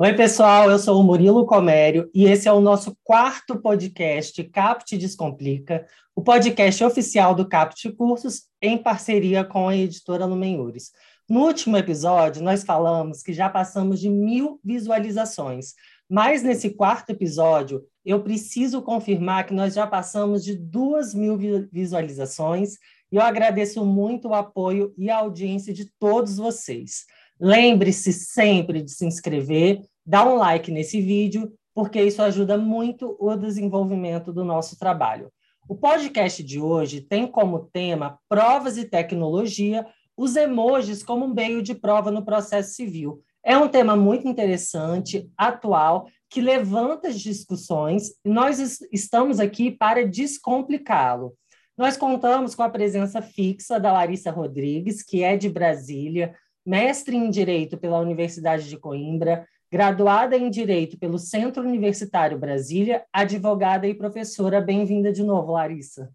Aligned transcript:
Oi, 0.00 0.14
pessoal, 0.14 0.70
eu 0.70 0.78
sou 0.78 1.00
o 1.00 1.02
Murilo 1.02 1.44
Comério 1.44 2.08
e 2.14 2.24
esse 2.26 2.46
é 2.46 2.52
o 2.52 2.60
nosso 2.60 2.96
quarto 3.02 3.60
podcast 3.60 4.44
Capt 4.44 4.96
Descomplica, 4.96 5.84
o 6.14 6.22
podcast 6.22 6.84
oficial 6.84 7.34
do 7.34 7.48
Capt 7.48 7.90
Cursos 7.94 8.42
em 8.62 8.78
parceria 8.78 9.42
com 9.42 9.68
a 9.68 9.74
editora 9.74 10.24
Lumenhures. 10.24 10.92
No 11.28 11.40
último 11.40 11.76
episódio, 11.76 12.44
nós 12.44 12.62
falamos 12.62 13.24
que 13.24 13.32
já 13.32 13.48
passamos 13.48 13.98
de 13.98 14.08
mil 14.08 14.60
visualizações, 14.62 15.74
mas 16.08 16.44
nesse 16.44 16.70
quarto 16.70 17.10
episódio, 17.10 17.82
eu 18.04 18.22
preciso 18.22 18.80
confirmar 18.80 19.46
que 19.46 19.52
nós 19.52 19.74
já 19.74 19.84
passamos 19.84 20.44
de 20.44 20.54
duas 20.54 21.12
mil 21.12 21.36
visualizações 21.72 22.74
e 23.10 23.16
eu 23.16 23.22
agradeço 23.22 23.84
muito 23.84 24.28
o 24.28 24.34
apoio 24.34 24.94
e 24.96 25.10
a 25.10 25.16
audiência 25.16 25.74
de 25.74 25.90
todos 25.98 26.36
vocês. 26.36 27.04
Lembre-se 27.40 28.12
sempre 28.12 28.82
de 28.82 28.90
se 28.90 29.06
inscrever, 29.06 29.82
dar 30.04 30.26
um 30.26 30.36
like 30.36 30.70
nesse 30.70 31.00
vídeo, 31.00 31.52
porque 31.74 32.02
isso 32.02 32.20
ajuda 32.20 32.58
muito 32.58 33.16
o 33.20 33.36
desenvolvimento 33.36 34.32
do 34.32 34.44
nosso 34.44 34.78
trabalho. 34.78 35.30
O 35.68 35.76
podcast 35.76 36.42
de 36.42 36.58
hoje 36.58 37.00
tem 37.00 37.26
como 37.26 37.68
tema 37.72 38.18
provas 38.28 38.76
e 38.76 38.84
tecnologia, 38.84 39.86
os 40.16 40.34
emojis 40.34 41.02
como 41.02 41.28
meio 41.28 41.62
de 41.62 41.74
prova 41.74 42.10
no 42.10 42.24
processo 42.24 42.74
civil. 42.74 43.22
É 43.44 43.56
um 43.56 43.68
tema 43.68 43.94
muito 43.94 44.26
interessante, 44.26 45.30
atual, 45.36 46.08
que 46.28 46.40
levanta 46.40 47.08
as 47.08 47.20
discussões 47.20 48.10
e 48.24 48.28
nós 48.28 48.80
estamos 48.92 49.38
aqui 49.38 49.70
para 49.70 50.06
descomplicá-lo. 50.06 51.34
Nós 51.76 51.96
contamos 51.96 52.56
com 52.56 52.62
a 52.64 52.68
presença 52.68 53.22
fixa 53.22 53.78
da 53.78 53.92
Larissa 53.92 54.32
Rodrigues, 54.32 55.02
que 55.02 55.22
é 55.22 55.36
de 55.36 55.48
Brasília, 55.48 56.34
mestre 56.68 57.16
em 57.16 57.30
Direito 57.30 57.78
pela 57.78 57.98
Universidade 57.98 58.68
de 58.68 58.76
Coimbra, 58.76 59.48
graduada 59.72 60.36
em 60.36 60.50
Direito 60.50 60.98
pelo 60.98 61.18
Centro 61.18 61.62
Universitário 61.62 62.38
Brasília, 62.38 63.06
advogada 63.10 63.88
e 63.88 63.94
professora. 63.94 64.60
Bem-vinda 64.60 65.10
de 65.10 65.22
novo, 65.22 65.52
Larissa. 65.52 66.12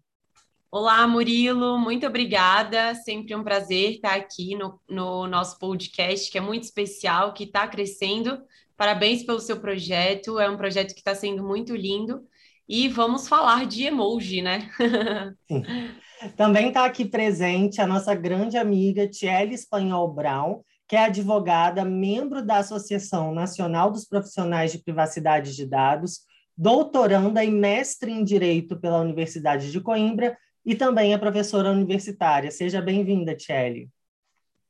Olá, 0.70 1.04
Murilo, 1.08 1.76
muito 1.76 2.06
obrigada. 2.06 2.94
Sempre 2.94 3.34
um 3.34 3.42
prazer 3.42 3.94
estar 3.94 4.14
aqui 4.14 4.54
no, 4.54 4.80
no 4.88 5.26
nosso 5.26 5.58
podcast, 5.58 6.30
que 6.30 6.38
é 6.38 6.40
muito 6.40 6.62
especial, 6.62 7.34
que 7.34 7.42
está 7.42 7.66
crescendo. 7.66 8.40
Parabéns 8.76 9.24
pelo 9.24 9.40
seu 9.40 9.58
projeto, 9.58 10.38
é 10.38 10.48
um 10.48 10.56
projeto 10.56 10.94
que 10.94 11.00
está 11.00 11.16
sendo 11.16 11.42
muito 11.42 11.74
lindo. 11.74 12.22
E 12.68 12.88
vamos 12.88 13.26
falar 13.26 13.66
de 13.66 13.86
emoji, 13.86 14.40
né? 14.40 14.70
Também 16.30 16.68
está 16.68 16.84
aqui 16.84 17.04
presente 17.04 17.80
a 17.80 17.86
nossa 17.86 18.14
grande 18.14 18.56
amiga 18.56 19.06
Tiele 19.06 19.54
Espanhol 19.54 20.12
Brown, 20.12 20.62
que 20.88 20.96
é 20.96 21.04
advogada, 21.04 21.84
membro 21.84 22.44
da 22.44 22.58
Associação 22.58 23.32
Nacional 23.32 23.90
dos 23.90 24.06
Profissionais 24.06 24.72
de 24.72 24.78
Privacidade 24.78 25.54
de 25.54 25.66
Dados, 25.66 26.20
doutoranda 26.56 27.44
e 27.44 27.50
mestre 27.50 28.10
em 28.10 28.24
Direito 28.24 28.78
pela 28.78 29.00
Universidade 29.00 29.70
de 29.70 29.80
Coimbra 29.80 30.36
e 30.64 30.74
também 30.74 31.12
é 31.12 31.18
professora 31.18 31.70
universitária. 31.70 32.50
Seja 32.50 32.80
bem-vinda, 32.80 33.34
Tiele. 33.34 33.88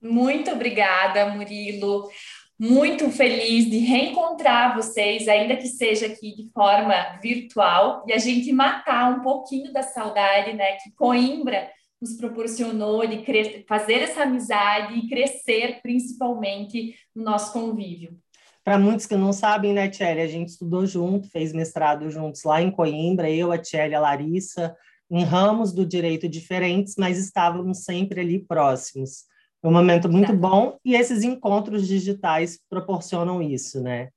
Muito 0.01 0.51
obrigada, 0.51 1.27
Murilo 1.29 2.11
muito 2.59 3.11
feliz 3.11 3.69
de 3.69 3.79
reencontrar 3.79 4.77
vocês, 4.77 5.27
ainda 5.29 5.57
que 5.57 5.67
seja 5.67 6.07
aqui 6.07 6.35
de 6.35 6.51
forma 6.53 6.95
virtual, 7.21 8.05
e 8.07 8.13
a 8.13 8.19
gente 8.19 8.53
matar 8.53 9.11
um 9.13 9.23
pouquinho 9.23 9.73
da 9.73 9.83
saudade, 9.83 10.53
né, 10.53 10.77
que 10.77 10.93
Coimbra 10.93 11.69
nos 12.01 12.15
proporcionou 12.15 13.07
de 13.07 13.25
fazer 13.67 14.03
essa 14.03 14.23
amizade 14.23 14.99
e 14.99 15.09
crescer 15.09 15.81
principalmente 15.83 16.95
no 17.15 17.25
nosso 17.25 17.53
convívio. 17.53 18.19
Para 18.63 18.79
muitos 18.79 19.07
que 19.07 19.17
não 19.17 19.33
sabem, 19.33 19.73
né, 19.73 19.89
Tchelle, 19.89 20.21
a 20.21 20.27
gente 20.27 20.49
estudou 20.49 20.87
junto, 20.87 21.31
fez 21.31 21.53
mestrado 21.53 22.11
juntos 22.11 22.45
lá 22.45 22.63
em 22.63 22.71
Coimbra, 22.71 23.31
eu, 23.31 23.53
a 23.53 23.59
Tchelle, 23.59 23.95
a 23.95 24.01
Larissa, 24.01 24.75
em 25.11 25.23
ramos 25.23 25.73
do 25.73 25.85
direito 25.85 26.29
diferentes, 26.29 26.95
mas 26.97 27.19
estávamos 27.19 27.85
sempre 27.85 28.21
ali 28.21 28.39
próximos. 28.39 29.25
É 29.65 29.67
um 29.67 29.73
momento 29.73 30.11
muito 30.11 30.31
bom 30.37 30.77
e 30.85 30.95
esses 30.95 31.23
encontros 31.23 31.89
digitais 31.89 32.61
proporcionam 32.69 33.41
isso, 33.41 33.83
né? 33.83 34.11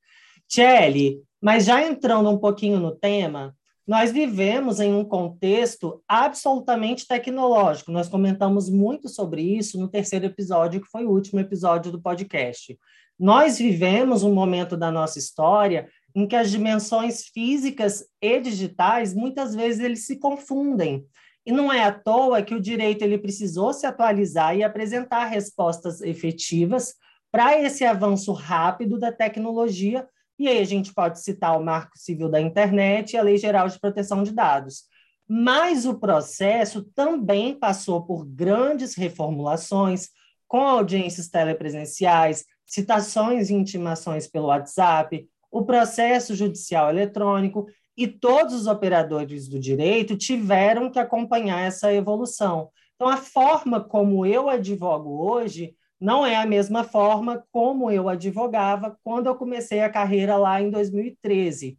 Tchelle, 0.46 1.22
mas 1.41 1.63
já 1.63 1.81
entrando 1.81 2.30
um 2.30 2.38
pouquinho 2.38 2.81
no 2.81 2.91
tema, 2.91 3.56
nós 3.88 4.12
vivemos 4.12 4.81
em 4.81 4.94
um 4.94 5.06
contexto 5.06 6.03
absolutamente 6.06 7.07
tecnológico. 7.07 7.94
Nós 7.94 8.09
comentamos 8.09 8.69
muito 8.69 9.07
sobre 9.07 9.41
isso 9.41 9.80
no 9.80 9.88
terceiro 9.88 10.25
episódio, 10.25 10.81
que 10.81 10.91
foi 10.91 11.06
o 11.06 11.12
último 11.12 11.40
episódio 11.40 11.94
do 11.94 12.02
podcast. 12.02 12.78
Nós 13.18 13.57
vivemos 13.57 14.24
um 14.24 14.34
momento 14.34 14.75
da 14.75 14.91
nossa 14.91 15.18
história 15.18 15.88
em 16.13 16.28
que 16.28 16.36
as 16.36 16.52
dimensões 16.52 17.24
físicas 17.25 18.03
e 18.22 18.38
digitais 18.41 19.13
muitas 19.13 19.56
vezes 19.56 19.80
eles 19.80 20.06
se 20.06 20.19
confundem. 20.19 21.06
E 21.47 21.52
não 21.53 21.72
é 21.72 21.81
à 21.81 21.94
toa 21.94 22.41
que 22.41 22.53
o 22.53 22.59
direito 22.59 23.03
ele 23.03 23.18
precisou 23.18 23.72
se 23.72 23.85
atualizar 23.85 24.53
e 24.58 24.66
apresentar 24.66 25.28
respostas 25.28 26.02
efetivas 26.02 26.94
para 27.31 27.58
esse 27.58 27.85
avanço 27.85 28.34
rápido 28.34 29.00
da 29.00 29.13
tecnologia. 29.13 30.06
E 30.38 30.46
aí 30.50 30.59
a 30.59 30.66
gente 30.66 30.94
pode 30.94 31.22
citar 31.22 31.57
o 31.57 31.63
Marco 31.63 31.97
Civil 31.97 32.28
da 32.28 32.41
Internet 32.41 33.13
e 33.13 33.18
a 33.18 33.22
Lei 33.22 33.38
Geral 33.38 33.69
de 33.69 33.80
Proteção 33.80 34.24
de 34.24 34.34
Dados. 34.34 34.84
Mas 35.25 35.86
o 35.86 35.97
processo 35.97 36.84
também 36.94 37.57
passou 37.57 38.06
por 38.06 38.25
grandes 38.25 38.94
reformulações, 38.94 40.09
com 40.50 40.59
audiências 40.59 41.30
telepresenciais, 41.30 42.44
citações 42.66 43.50
e 43.50 43.53
intimações 43.53 44.28
pelo 44.28 44.47
WhatsApp, 44.47 45.25
o 45.50 45.63
processo 45.63 46.36
judicial 46.36 46.90
eletrônico 46.90 47.68
e 47.97 48.08
todos 48.08 48.53
os 48.53 48.68
operadores 48.68 49.47
do 49.47 49.59
direito 49.59 50.16
tiveram 50.16 50.91
que 50.91 51.00
acompanhar 51.00 51.62
essa 51.62 51.91
evolução. 51.91 52.69
Então, 52.96 53.08
a 53.08 53.18
forma 53.18 53.84
como 53.84 54.25
eu 54.25 54.47
advogo 54.47 55.28
hoje 55.28 55.75
não 56.00 56.24
é 56.24 56.36
a 56.36 56.46
mesma 56.46 56.84
forma 56.84 57.44
como 57.52 57.90
eu 57.90 58.07
advogava 58.07 58.97
quando 59.03 59.25
eu 59.25 59.36
comecei 59.36 59.81
a 59.81 59.90
carreira 59.90 60.38
lá 60.38 60.62
em 60.62 60.69
2013. 60.69 61.75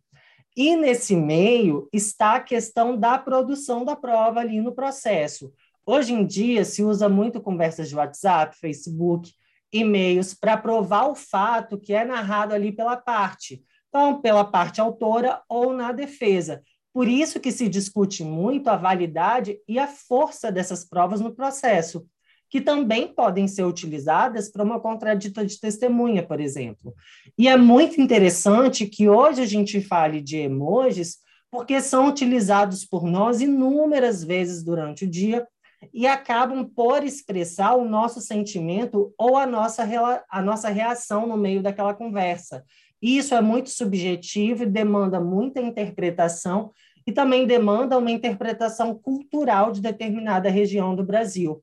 E 0.56 0.74
nesse 0.74 1.14
meio 1.14 1.88
está 1.92 2.34
a 2.34 2.40
questão 2.40 2.96
da 2.96 3.16
produção 3.16 3.84
da 3.84 3.94
prova 3.94 4.40
ali 4.40 4.60
no 4.60 4.74
processo. 4.74 5.52
Hoje 5.86 6.12
em 6.12 6.26
dia 6.26 6.64
se 6.64 6.82
usa 6.82 7.08
muito 7.08 7.40
conversas 7.40 7.88
de 7.88 7.94
WhatsApp, 7.94 8.56
Facebook, 8.58 9.32
e-mails 9.72 10.34
para 10.34 10.56
provar 10.56 11.08
o 11.08 11.14
fato 11.14 11.78
que 11.78 11.92
é 11.92 12.04
narrado 12.04 12.54
ali 12.54 12.72
pela 12.72 12.96
parte 12.96 13.62
então, 13.88 14.20
pela 14.20 14.44
parte 14.44 14.80
autora 14.80 15.40
ou 15.48 15.72
na 15.72 15.92
defesa. 15.92 16.62
Por 16.92 17.08
isso 17.08 17.40
que 17.40 17.52
se 17.52 17.68
discute 17.68 18.24
muito 18.24 18.68
a 18.68 18.76
validade 18.76 19.58
e 19.68 19.78
a 19.78 19.86
força 19.86 20.50
dessas 20.50 20.84
provas 20.84 21.20
no 21.20 21.34
processo, 21.34 22.06
que 22.50 22.60
também 22.60 23.08
podem 23.08 23.46
ser 23.46 23.64
utilizadas 23.64 24.50
para 24.50 24.64
uma 24.64 24.80
contradita 24.80 25.44
de 25.44 25.60
testemunha, 25.60 26.22
por 26.22 26.40
exemplo. 26.40 26.94
E 27.36 27.46
é 27.46 27.56
muito 27.56 28.00
interessante 28.00 28.86
que 28.86 29.08
hoje 29.08 29.42
a 29.42 29.46
gente 29.46 29.80
fale 29.80 30.20
de 30.20 30.38
emojis, 30.38 31.18
porque 31.50 31.80
são 31.80 32.08
utilizados 32.08 32.84
por 32.84 33.04
nós 33.04 33.40
inúmeras 33.40 34.24
vezes 34.24 34.62
durante 34.62 35.04
o 35.04 35.10
dia 35.10 35.46
e 35.92 36.06
acabam 36.06 36.64
por 36.64 37.04
expressar 37.04 37.74
o 37.76 37.88
nosso 37.88 38.20
sentimento 38.20 39.14
ou 39.16 39.36
a 39.36 39.46
nossa, 39.46 39.84
a 40.28 40.42
nossa 40.42 40.68
reação 40.68 41.26
no 41.26 41.36
meio 41.36 41.62
daquela 41.62 41.94
conversa. 41.94 42.64
Isso 43.00 43.34
é 43.34 43.40
muito 43.40 43.70
subjetivo 43.70 44.64
e 44.64 44.66
demanda 44.66 45.20
muita 45.20 45.60
interpretação 45.60 46.72
e 47.06 47.12
também 47.12 47.46
demanda 47.46 47.96
uma 47.96 48.10
interpretação 48.10 48.94
cultural 48.94 49.72
de 49.72 49.80
determinada 49.80 50.50
região 50.50 50.94
do 50.94 51.04
Brasil. 51.04 51.62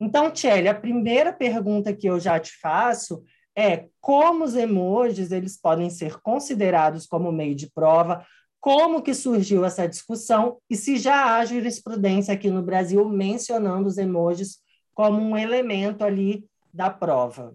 Então, 0.00 0.30
Tchelle, 0.30 0.68
a 0.68 0.74
primeira 0.74 1.32
pergunta 1.32 1.92
que 1.92 2.06
eu 2.08 2.20
já 2.20 2.38
te 2.38 2.52
faço 2.58 3.22
é 3.56 3.86
como 4.00 4.44
os 4.44 4.54
emojis 4.54 5.32
eles 5.32 5.58
podem 5.58 5.88
ser 5.88 6.20
considerados 6.20 7.06
como 7.06 7.32
meio 7.32 7.54
de 7.54 7.70
prova, 7.70 8.24
como 8.60 9.02
que 9.02 9.14
surgiu 9.14 9.64
essa 9.64 9.86
discussão 9.86 10.58
e 10.68 10.76
se 10.76 10.98
já 10.98 11.36
há 11.36 11.44
jurisprudência 11.44 12.34
aqui 12.34 12.50
no 12.50 12.62
Brasil 12.62 13.08
mencionando 13.08 13.88
os 13.88 13.96
emojis 13.96 14.58
como 14.94 15.20
um 15.20 15.36
elemento 15.36 16.04
ali 16.04 16.44
da 16.72 16.90
prova. 16.90 17.54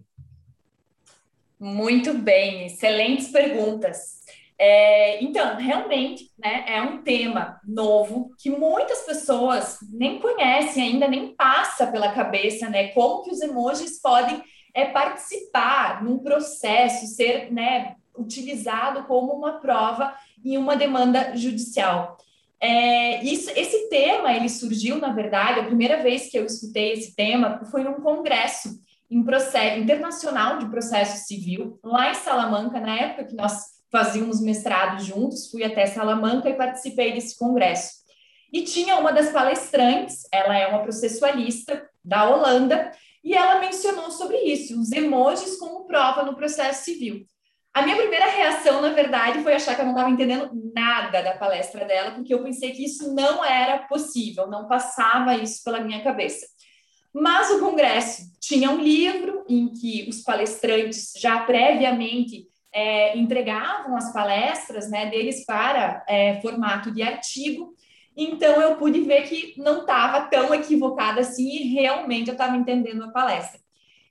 Muito 1.61 2.15
bem, 2.15 2.65
excelentes 2.65 3.27
perguntas. 3.27 4.19
É, 4.57 5.23
então, 5.23 5.57
realmente, 5.57 6.31
né, 6.35 6.65
é 6.67 6.81
um 6.81 7.03
tema 7.03 7.61
novo 7.63 8.31
que 8.39 8.49
muitas 8.49 9.01
pessoas 9.01 9.77
nem 9.93 10.19
conhecem 10.19 10.81
ainda, 10.81 11.07
nem 11.07 11.35
passa 11.35 11.85
pela 11.85 12.13
cabeça, 12.13 12.67
né? 12.67 12.87
Como 12.87 13.21
que 13.21 13.29
os 13.29 13.41
emojis 13.41 14.01
podem 14.01 14.41
é, 14.73 14.85
participar 14.85 16.03
num 16.03 16.17
processo, 16.17 17.05
ser 17.05 17.51
né, 17.51 17.95
utilizado 18.17 19.03
como 19.03 19.31
uma 19.31 19.59
prova 19.59 20.15
em 20.43 20.57
uma 20.57 20.75
demanda 20.75 21.37
judicial. 21.37 22.17
É, 22.59 23.23
isso, 23.23 23.51
esse 23.55 23.87
tema 23.87 24.33
ele 24.33 24.49
surgiu, 24.49 24.97
na 24.97 25.13
verdade, 25.13 25.59
a 25.59 25.65
primeira 25.65 26.01
vez 26.01 26.27
que 26.27 26.39
eu 26.39 26.45
escutei 26.45 26.93
esse 26.93 27.15
tema 27.15 27.63
foi 27.69 27.83
num 27.83 28.01
congresso 28.01 28.81
em 29.11 29.21
processo 29.23 29.77
internacional 29.77 30.57
de 30.57 30.69
processo 30.69 31.27
civil, 31.27 31.77
lá 31.83 32.11
em 32.11 32.15
Salamanca, 32.15 32.79
na 32.79 32.95
época 32.95 33.25
que 33.25 33.35
nós 33.35 33.81
fazíamos 33.91 34.39
mestrado 34.39 35.03
juntos, 35.03 35.51
fui 35.51 35.65
até 35.65 35.85
Salamanca 35.85 36.49
e 36.49 36.55
participei 36.55 37.13
desse 37.13 37.37
congresso. 37.37 37.91
E 38.53 38.63
tinha 38.63 38.95
uma 38.97 39.11
das 39.11 39.29
palestrantes, 39.29 40.21
ela 40.31 40.57
é 40.57 40.65
uma 40.67 40.81
processualista 40.81 41.85
da 42.03 42.29
Holanda, 42.29 42.89
e 43.21 43.33
ela 43.33 43.59
mencionou 43.59 44.09
sobre 44.11 44.37
isso, 44.37 44.79
os 44.79 44.91
emojis 44.93 45.57
como 45.57 45.85
prova 45.85 46.23
no 46.23 46.35
processo 46.35 46.85
civil. 46.85 47.25
A 47.73 47.81
minha 47.81 47.97
primeira 47.97 48.25
reação, 48.27 48.81
na 48.81 48.89
verdade, 48.89 49.43
foi 49.43 49.53
achar 49.53 49.75
que 49.75 49.81
eu 49.81 49.85
não 49.85 49.93
estava 49.93 50.09
entendendo 50.09 50.49
nada 50.73 51.21
da 51.21 51.37
palestra 51.37 51.85
dela, 51.85 52.11
porque 52.11 52.33
eu 52.33 52.43
pensei 52.43 52.71
que 52.71 52.83
isso 52.83 53.13
não 53.13 53.43
era 53.43 53.79
possível, 53.87 54.47
não 54.47 54.67
passava 54.67 55.35
isso 55.35 55.61
pela 55.63 55.81
minha 55.81 56.01
cabeça. 56.01 56.45
Mas 57.13 57.49
o 57.51 57.59
congresso 57.59 58.31
tinha 58.39 58.69
um 58.71 58.79
livro 58.79 59.43
em 59.47 59.67
que 59.67 60.07
os 60.09 60.21
palestrantes 60.21 61.13
já 61.17 61.41
previamente 61.41 62.47
é, 62.73 63.17
entregavam 63.17 63.95
as 63.95 64.13
palestras 64.13 64.89
né, 64.89 65.09
deles 65.09 65.45
para 65.45 66.03
é, 66.07 66.39
formato 66.41 66.91
de 66.91 67.01
artigo, 67.01 67.75
então 68.15 68.61
eu 68.61 68.75
pude 68.75 69.01
ver 69.01 69.23
que 69.23 69.53
não 69.57 69.81
estava 69.81 70.27
tão 70.27 70.53
equivocada 70.53 71.21
assim 71.21 71.49
e 71.49 71.73
realmente 71.73 72.27
eu 72.27 72.33
estava 72.33 72.55
entendendo 72.55 73.03
a 73.03 73.11
palestra. 73.11 73.59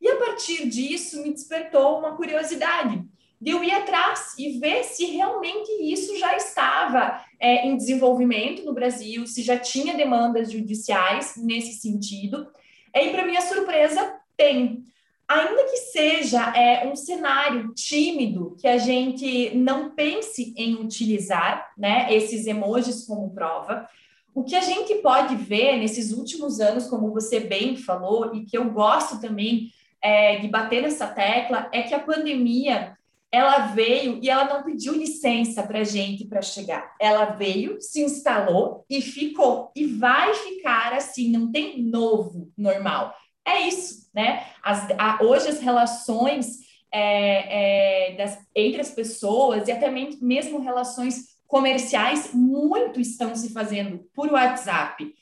E 0.00 0.08
a 0.08 0.17
partir 0.17 0.69
disso 0.69 1.23
me 1.23 1.32
despertou 1.32 1.99
uma 1.99 2.17
curiosidade 2.17 3.05
de 3.41 3.50
eu 3.50 3.64
ir 3.64 3.70
atrás 3.70 4.35
e 4.38 4.58
ver 4.58 4.85
se 4.85 5.06
realmente 5.06 5.70
isso 5.82 6.19
já 6.19 6.37
estava 6.37 7.25
é, 7.38 7.67
em 7.67 7.76
desenvolvimento 7.76 8.64
no 8.64 8.75
Brasil, 8.75 9.26
se 9.26 9.43
já 9.43 9.58
tinha 9.58 9.96
demandas 9.96 10.53
judiciais 10.53 11.35
nesse 11.37 11.81
sentido. 11.81 12.49
E 12.95 13.11
para 13.11 13.27
minha 13.27 13.41
surpresa, 13.41 14.15
tem. 14.37 14.85
Ainda 15.29 15.65
que 15.65 15.77
seja 15.77 16.53
é, 16.57 16.89
um 16.89 16.97
cenário 16.97 17.73
tímido, 17.73 18.57
que 18.59 18.67
a 18.67 18.79
gente 18.79 19.55
não 19.55 19.91
pense 19.91 20.53
em 20.57 20.75
utilizar 20.75 21.71
né, 21.79 22.13
esses 22.13 22.47
emojis 22.47 23.07
como 23.07 23.31
prova, 23.31 23.89
o 24.35 24.43
que 24.43 24.57
a 24.57 24.61
gente 24.61 24.97
pode 24.97 25.37
ver 25.37 25.77
nesses 25.77 26.13
últimos 26.13 26.61
anos, 26.61 26.89
como 26.89 27.13
você 27.13 27.41
bem 27.41 27.77
falou, 27.77 28.35
e 28.35 28.45
que 28.45 28.59
eu 28.59 28.71
gosto 28.71 29.21
também 29.21 29.73
é, 30.03 30.39
de 30.39 30.49
bater 30.49 30.83
nessa 30.83 31.07
tecla, 31.07 31.69
é 31.73 31.83
que 31.83 31.95
a 31.95 32.01
pandemia 32.01 32.97
ela 33.32 33.67
veio 33.69 34.19
e 34.23 34.29
ela 34.29 34.44
não 34.44 34.65
pediu 34.65 34.93
licença 34.93 35.62
para 35.62 35.85
gente 35.85 36.25
para 36.25 36.43
chegar. 36.43 36.94
Ela 37.00 37.27
veio, 37.27 37.81
se 37.81 38.03
instalou 38.03 38.85
e 38.91 39.00
ficou. 39.00 39.71
E 39.75 39.87
vai 39.87 40.35
ficar 40.35 40.93
assim, 40.93 41.31
não 41.31 41.50
tem 41.53 41.82
novo 41.82 42.53
normal. 42.59 43.15
É 43.47 43.61
isso, 43.61 44.11
né? 44.12 44.47
As, 44.62 44.88
a, 44.99 45.23
hoje 45.23 45.49
as 45.49 45.61
relações 45.61 46.59
é, 46.93 48.11
é, 48.11 48.17
das, 48.17 48.38
entre 48.55 48.81
as 48.81 48.91
pessoas 48.91 49.69
e 49.69 49.73
até 49.73 49.88
mesmo 49.91 50.61
relações 50.61 51.31
comerciais 51.47 52.32
muito 52.35 53.00
estão 53.00 53.35
se 53.35 53.53
fazendo 53.53 54.00
por 54.12 54.32
WhatsApp. 54.32 55.15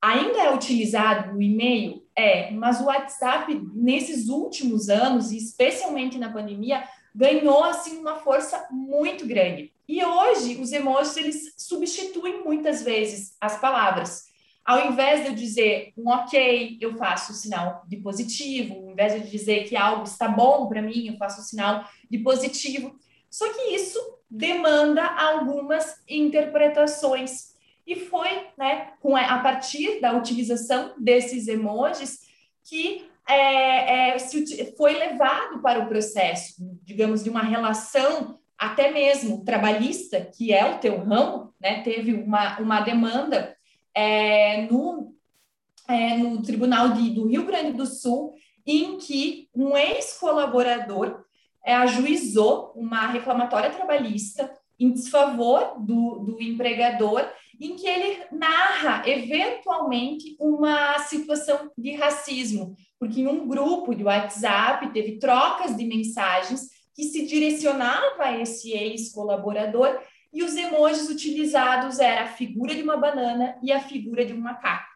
Ainda 0.00 0.38
é 0.38 0.54
utilizado 0.54 1.36
o 1.36 1.42
e-mail? 1.42 2.04
É, 2.16 2.52
mas 2.52 2.80
o 2.80 2.84
WhatsApp, 2.84 3.52
nesses 3.74 4.28
últimos 4.28 4.88
anos, 4.88 5.32
e 5.32 5.38
especialmente 5.38 6.18
na 6.18 6.32
pandemia, 6.32 6.84
ganhou 7.18 7.64
assim 7.64 7.98
uma 7.98 8.14
força 8.14 8.68
muito 8.70 9.26
grande. 9.26 9.72
E 9.88 10.04
hoje 10.04 10.56
os 10.60 10.70
emojis 10.70 11.16
eles 11.16 11.54
substituem 11.58 12.44
muitas 12.44 12.84
vezes 12.84 13.36
as 13.40 13.60
palavras. 13.60 14.28
Ao 14.64 14.86
invés 14.86 15.22
de 15.22 15.30
eu 15.30 15.34
dizer 15.34 15.92
um 15.96 16.08
ok, 16.10 16.78
eu 16.80 16.96
faço 16.96 17.32
o 17.32 17.34
sinal 17.34 17.82
de 17.88 17.96
positivo. 17.96 18.74
Ao 18.74 18.92
invés 18.92 19.20
de 19.20 19.28
dizer 19.28 19.64
que 19.64 19.74
algo 19.74 20.04
está 20.04 20.28
bom 20.28 20.68
para 20.68 20.80
mim, 20.80 21.08
eu 21.08 21.16
faço 21.16 21.40
o 21.40 21.44
sinal 21.44 21.84
de 22.08 22.18
positivo. 22.18 22.96
Só 23.28 23.52
que 23.52 23.74
isso 23.74 23.98
demanda 24.30 25.04
algumas 25.04 26.00
interpretações. 26.08 27.56
E 27.84 27.96
foi 27.96 28.46
né, 28.56 28.92
com 29.00 29.16
a, 29.16 29.22
a 29.22 29.38
partir 29.40 30.00
da 30.00 30.12
utilização 30.12 30.94
desses 30.96 31.48
emojis 31.48 32.28
que 32.62 33.08
é, 33.28 34.14
é, 34.14 34.18
foi 34.76 34.94
levado 34.94 35.60
para 35.60 35.80
o 35.80 35.88
processo, 35.88 36.54
digamos, 36.82 37.22
de 37.22 37.30
uma 37.30 37.42
relação 37.42 38.38
até 38.56 38.90
mesmo 38.90 39.44
trabalhista, 39.44 40.20
que 40.20 40.52
é 40.52 40.68
o 40.68 40.78
teu 40.78 40.98
ramo, 40.98 41.54
né, 41.60 41.82
teve 41.82 42.14
uma, 42.14 42.58
uma 42.58 42.80
demanda 42.80 43.56
é, 43.94 44.62
no, 44.62 45.14
é, 45.86 46.16
no 46.16 46.42
Tribunal 46.42 46.90
de, 46.90 47.10
do 47.10 47.28
Rio 47.28 47.46
Grande 47.46 47.72
do 47.72 47.86
Sul, 47.86 48.34
em 48.66 48.98
que 48.98 49.48
um 49.54 49.76
ex-colaborador 49.76 51.24
é, 51.64 51.74
ajuizou 51.74 52.72
uma 52.74 53.06
reclamatória 53.06 53.70
trabalhista 53.70 54.50
em 54.78 54.90
desfavor 54.92 55.74
do, 55.78 56.20
do 56.20 56.42
empregador, 56.42 57.28
em 57.60 57.74
que 57.74 57.86
ele 57.86 58.24
narra 58.30 59.02
eventualmente 59.08 60.36
uma 60.38 60.98
situação 61.00 61.70
de 61.76 61.96
racismo, 61.96 62.76
porque 62.98 63.20
em 63.20 63.26
um 63.26 63.46
grupo 63.46 63.94
de 63.94 64.04
WhatsApp 64.04 64.92
teve 64.92 65.18
trocas 65.18 65.76
de 65.76 65.84
mensagens 65.84 66.68
que 66.94 67.04
se 67.04 67.26
direcionava 67.26 68.24
a 68.24 68.38
esse 68.38 68.72
ex-colaborador 68.72 70.00
e 70.32 70.42
os 70.42 70.56
emojis 70.56 71.08
utilizados 71.08 71.98
era 72.00 72.24
a 72.24 72.28
figura 72.28 72.74
de 72.74 72.82
uma 72.82 72.96
banana 72.96 73.56
e 73.62 73.72
a 73.72 73.80
figura 73.80 74.24
de 74.24 74.32
um 74.32 74.40
macaco. 74.40 74.88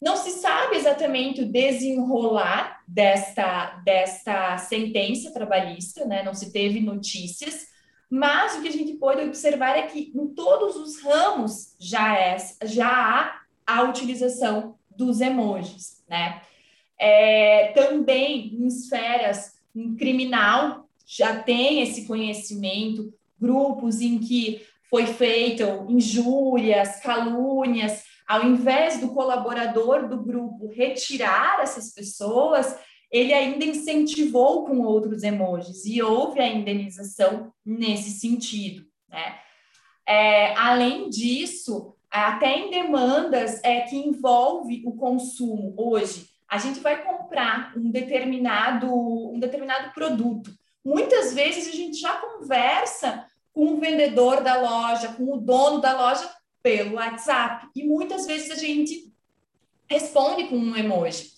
Não 0.00 0.16
se 0.16 0.30
sabe 0.30 0.76
exatamente 0.76 1.42
o 1.42 1.50
desenrolar 1.50 2.82
desta, 2.86 3.80
desta 3.84 4.56
sentença 4.58 5.32
trabalhista, 5.32 6.04
né? 6.04 6.22
não 6.22 6.34
se 6.34 6.52
teve 6.52 6.80
notícias, 6.80 7.66
mas 8.08 8.56
o 8.56 8.62
que 8.62 8.68
a 8.68 8.72
gente 8.72 8.94
pode 8.94 9.22
observar 9.22 9.76
é 9.76 9.82
que 9.82 10.12
em 10.14 10.28
todos 10.28 10.76
os 10.76 11.02
ramos 11.02 11.74
já, 11.78 12.16
é, 12.16 12.36
já 12.64 12.88
há 12.88 13.40
a 13.66 13.82
utilização 13.82 14.76
dos 14.96 15.20
emojis. 15.20 16.02
Né? 16.08 16.40
É, 17.00 17.72
também 17.74 18.54
em 18.54 18.66
esferas 18.66 19.52
em 19.74 19.94
criminal 19.94 20.88
já 21.06 21.42
tem 21.42 21.80
esse 21.80 22.06
conhecimento, 22.06 23.14
grupos 23.40 24.00
em 24.00 24.18
que 24.18 24.62
foi 24.90 25.06
feito 25.06 25.86
injúrias, 25.88 27.00
calúnias, 27.00 28.02
ao 28.26 28.44
invés 28.44 29.00
do 29.00 29.08
colaborador 29.08 30.08
do 30.08 30.22
grupo 30.22 30.70
retirar 30.72 31.60
essas 31.60 31.94
pessoas, 31.94 32.78
ele 33.10 33.32
ainda 33.32 33.64
incentivou 33.64 34.66
com 34.66 34.80
outros 34.80 35.22
emojis 35.22 35.86
e 35.86 36.02
houve 36.02 36.40
a 36.40 36.46
indenização 36.46 37.52
nesse 37.64 38.10
sentido, 38.10 38.84
né? 39.08 39.38
É, 40.06 40.54
além 40.56 41.08
disso, 41.10 41.94
até 42.10 42.58
em 42.58 42.70
demandas 42.70 43.62
é, 43.62 43.82
que 43.82 43.96
envolve 43.96 44.82
o 44.86 44.92
consumo 44.92 45.74
hoje, 45.76 46.26
a 46.48 46.58
gente 46.58 46.80
vai 46.80 47.02
comprar 47.04 47.72
um 47.76 47.90
determinado, 47.90 48.88
um 48.90 49.38
determinado 49.38 49.92
produto. 49.92 50.50
Muitas 50.84 51.34
vezes 51.34 51.68
a 51.68 51.76
gente 51.76 52.00
já 52.00 52.12
conversa 52.14 53.26
com 53.52 53.74
o 53.74 53.80
vendedor 53.80 54.42
da 54.42 54.60
loja, 54.60 55.08
com 55.08 55.34
o 55.34 55.40
dono 55.40 55.80
da 55.80 55.94
loja 55.94 56.28
pelo 56.62 56.94
WhatsApp. 56.94 57.66
E 57.76 57.84
muitas 57.84 58.26
vezes 58.26 58.50
a 58.50 58.54
gente 58.54 59.12
responde 59.88 60.44
com 60.44 60.56
um 60.56 60.76
emoji. 60.76 61.32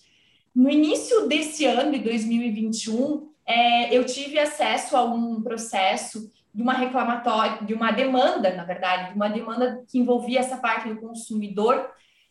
No 0.55 0.69
início 0.69 1.27
desse 1.27 1.65
ano, 1.65 1.91
de 1.91 1.99
2021, 1.99 3.31
é, 3.45 3.95
eu 3.95 4.05
tive 4.05 4.39
acesso 4.39 4.95
a 4.95 5.03
um 5.03 5.41
processo 5.41 6.31
de 6.53 6.61
uma 6.61 6.73
reclamatória, 6.73 7.65
de 7.65 7.73
uma 7.73 7.91
demanda, 7.91 8.53
na 8.53 8.63
verdade, 8.63 9.09
de 9.09 9.15
uma 9.15 9.29
demanda 9.29 9.83
que 9.89 9.99
envolvia 9.99 10.39
essa 10.39 10.57
parte 10.57 10.89
do 10.89 10.99
consumidor, 10.99 11.89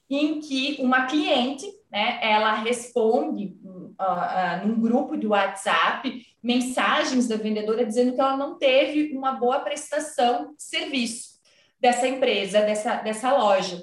em 0.08 0.40
que 0.40 0.76
uma 0.80 1.06
cliente 1.06 1.66
né, 1.90 2.18
ela 2.22 2.54
responde 2.54 3.56
uh, 3.64 3.92
uh, 3.98 4.66
num 4.66 4.80
grupo 4.80 5.16
de 5.16 5.26
WhatsApp 5.26 6.24
mensagens 6.42 7.26
da 7.26 7.36
vendedora 7.36 7.84
dizendo 7.84 8.14
que 8.14 8.20
ela 8.20 8.36
não 8.36 8.58
teve 8.58 9.16
uma 9.16 9.32
boa 9.32 9.60
prestação 9.60 10.54
de 10.54 10.62
serviço 10.62 11.30
dessa 11.80 12.06
empresa, 12.06 12.60
dessa, 12.60 12.96
dessa 12.96 13.36
loja. 13.36 13.82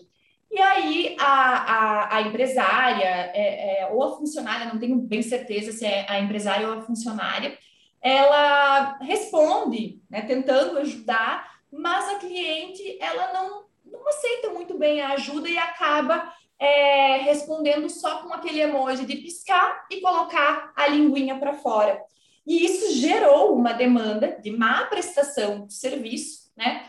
E 0.50 0.60
aí 0.60 1.16
a, 1.20 1.26
a, 1.26 2.16
a 2.18 2.22
empresária 2.22 3.32
é, 3.34 3.82
é, 3.82 3.88
ou 3.88 4.04
a 4.04 4.16
funcionária, 4.16 4.66
não 4.66 4.80
tenho 4.80 4.96
bem 4.96 5.22
certeza 5.22 5.72
se 5.72 5.86
é 5.86 6.06
a 6.08 6.20
empresária 6.20 6.68
ou 6.68 6.74
a 6.76 6.82
funcionária, 6.82 7.58
ela 8.02 8.98
responde, 9.02 10.02
né, 10.10 10.22
tentando 10.22 10.78
ajudar, 10.80 11.58
mas 11.72 12.08
a 12.08 12.20
cliente 12.20 12.98
ela 13.02 13.34
não, 13.34 13.66
não 13.86 14.08
aceita 14.08 14.50
muito 14.52 14.78
bem 14.78 15.02
a 15.02 15.14
ajuda 15.14 15.50
e 15.50 15.58
acaba 15.58 16.32
é, 16.60 17.18
respondendo 17.18 17.90
só 17.90 18.24
com 18.24 18.34
aquele 18.34 18.62
emoji 18.62 19.06
de 19.06 19.18
piscar 19.18 19.86
e 19.92 20.02
colocar 20.02 20.72
a 20.76 20.88
linguinha 20.88 21.38
para 21.38 21.54
fora. 21.54 22.02
E 22.46 22.66
isso 22.66 22.96
gerou 22.96 23.56
uma 23.56 23.74
demanda 23.74 24.40
de 24.42 24.52
má 24.52 24.86
prestação 24.86 25.68
de 25.68 25.74
serviço, 25.74 26.52
né? 26.56 26.88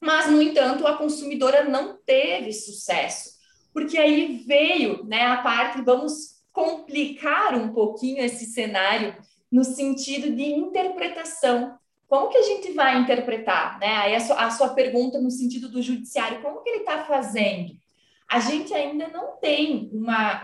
Mas, 0.00 0.30
no 0.30 0.40
entanto, 0.42 0.86
a 0.86 0.96
consumidora 0.96 1.64
não 1.64 1.96
teve 1.96 2.52
sucesso, 2.52 3.34
porque 3.72 3.96
aí 3.98 4.44
veio 4.46 5.04
né, 5.04 5.22
a 5.26 5.38
parte, 5.38 5.80
vamos 5.80 6.42
complicar 6.52 7.54
um 7.54 7.72
pouquinho 7.72 8.22
esse 8.22 8.46
cenário 8.46 9.16
no 9.50 9.64
sentido 9.64 10.34
de 10.34 10.44
interpretação. 10.44 11.78
Como 12.06 12.28
que 12.28 12.36
a 12.36 12.42
gente 12.42 12.72
vai 12.72 12.98
interpretar? 12.98 13.78
Né? 13.78 13.96
Aí 13.96 14.14
a 14.14 14.20
sua, 14.20 14.36
a 14.36 14.50
sua 14.50 14.68
pergunta 14.70 15.20
no 15.20 15.30
sentido 15.30 15.68
do 15.68 15.82
judiciário, 15.82 16.42
como 16.42 16.62
que 16.62 16.70
ele 16.70 16.80
está 16.80 17.04
fazendo? 17.04 17.74
A 18.34 18.40
gente 18.40 18.74
ainda 18.74 19.06
não 19.06 19.36
tem 19.36 19.88
uma, 19.92 20.42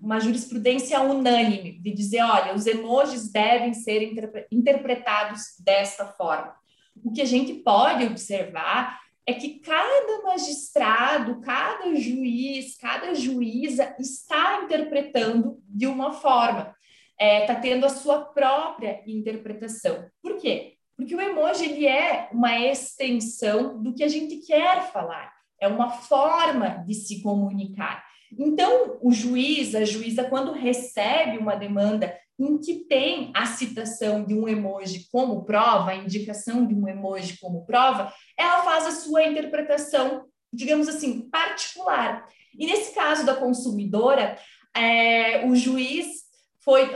uma 0.00 0.20
jurisprudência 0.20 1.00
unânime 1.00 1.72
de 1.80 1.90
dizer, 1.90 2.22
olha, 2.22 2.54
os 2.54 2.68
emojis 2.68 3.32
devem 3.32 3.74
ser 3.74 4.14
interpretados 4.48 5.56
desta 5.58 6.06
forma. 6.06 6.54
O 7.04 7.12
que 7.12 7.20
a 7.20 7.24
gente 7.24 7.54
pode 7.54 8.04
observar 8.04 9.00
é 9.26 9.32
que 9.32 9.58
cada 9.58 10.22
magistrado, 10.22 11.40
cada 11.40 11.92
juiz, 11.96 12.76
cada 12.76 13.12
juíza 13.12 13.92
está 13.98 14.62
interpretando 14.62 15.60
de 15.66 15.88
uma 15.88 16.12
forma, 16.12 16.76
está 17.18 17.24
é, 17.24 17.44
tá 17.44 17.56
tendo 17.56 17.84
a 17.84 17.88
sua 17.88 18.20
própria 18.26 19.02
interpretação. 19.04 20.08
Por 20.22 20.36
quê? 20.36 20.74
Porque 20.96 21.16
o 21.16 21.20
emoji 21.20 21.64
ele 21.64 21.88
é 21.88 22.28
uma 22.30 22.56
extensão 22.60 23.82
do 23.82 23.92
que 23.92 24.04
a 24.04 24.08
gente 24.08 24.36
quer 24.46 24.92
falar, 24.92 25.41
é 25.62 25.68
uma 25.68 25.90
forma 25.90 26.84
de 26.84 26.92
se 26.92 27.22
comunicar. 27.22 28.04
Então, 28.36 28.98
o 29.00 29.12
juiz, 29.12 29.74
a 29.74 29.84
juíza, 29.84 30.24
quando 30.24 30.52
recebe 30.52 31.38
uma 31.38 31.54
demanda 31.54 32.12
em 32.38 32.58
que 32.58 32.86
tem 32.86 33.30
a 33.32 33.46
citação 33.46 34.24
de 34.24 34.34
um 34.34 34.48
emoji 34.48 35.06
como 35.12 35.44
prova, 35.44 35.92
a 35.92 35.96
indicação 35.96 36.66
de 36.66 36.74
um 36.74 36.88
emoji 36.88 37.38
como 37.38 37.64
prova, 37.64 38.12
ela 38.36 38.64
faz 38.64 38.86
a 38.86 38.90
sua 38.90 39.24
interpretação, 39.24 40.24
digamos 40.52 40.88
assim, 40.88 41.30
particular. 41.30 42.26
E 42.58 42.66
nesse 42.66 42.92
caso 42.92 43.24
da 43.24 43.36
consumidora, 43.36 44.36
é, 44.74 45.46
o 45.46 45.54
juiz 45.54 46.22
foi, 46.64 46.90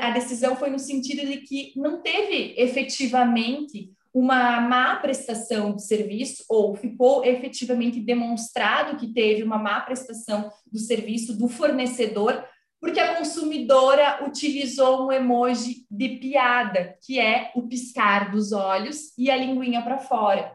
a 0.00 0.10
decisão 0.10 0.54
foi 0.54 0.70
no 0.70 0.78
sentido 0.78 1.26
de 1.26 1.38
que 1.38 1.72
não 1.74 2.00
teve 2.02 2.54
efetivamente 2.56 3.90
uma 4.12 4.60
má 4.60 4.96
prestação 4.96 5.74
de 5.74 5.86
serviço, 5.86 6.44
ou 6.48 6.74
ficou 6.76 7.24
efetivamente 7.24 7.98
demonstrado 8.00 8.98
que 8.98 9.12
teve 9.12 9.42
uma 9.42 9.58
má 9.58 9.80
prestação 9.80 10.52
do 10.70 10.78
serviço 10.78 11.36
do 11.36 11.48
fornecedor, 11.48 12.44
porque 12.80 13.00
a 13.00 13.16
consumidora 13.16 14.24
utilizou 14.26 15.06
um 15.06 15.12
emoji 15.12 15.86
de 15.90 16.10
piada, 16.16 16.96
que 17.06 17.18
é 17.18 17.52
o 17.54 17.62
piscar 17.62 18.30
dos 18.30 18.52
olhos 18.52 19.16
e 19.16 19.30
a 19.30 19.36
linguinha 19.36 19.80
para 19.82 19.98
fora. 19.98 20.52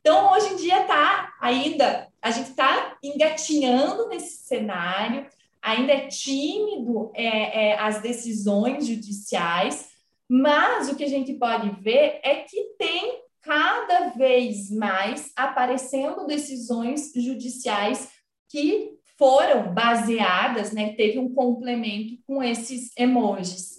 Então, 0.00 0.32
hoje 0.32 0.54
em 0.54 0.56
dia 0.56 0.80
está 0.80 1.34
ainda, 1.40 2.08
a 2.22 2.30
gente 2.30 2.50
está 2.50 2.96
engatinhando 3.02 4.08
nesse 4.08 4.46
cenário, 4.46 5.26
ainda 5.60 5.92
é 5.92 6.06
tímido 6.06 7.12
é, 7.14 7.72
é, 7.72 7.78
as 7.78 8.00
decisões 8.00 8.86
judiciais, 8.86 9.87
mas 10.28 10.88
o 10.88 10.96
que 10.96 11.04
a 11.04 11.08
gente 11.08 11.34
pode 11.34 11.70
ver 11.80 12.20
é 12.22 12.44
que 12.48 12.74
tem 12.78 13.22
cada 13.40 14.10
vez 14.10 14.70
mais 14.70 15.32
aparecendo 15.34 16.26
decisões 16.26 17.12
judiciais 17.14 18.10
que 18.50 18.90
foram 19.16 19.74
baseadas, 19.74 20.72
né? 20.72 20.92
Teve 20.94 21.18
um 21.18 21.32
complemento 21.32 22.14
com 22.26 22.42
esses 22.42 22.90
emojis. 22.96 23.78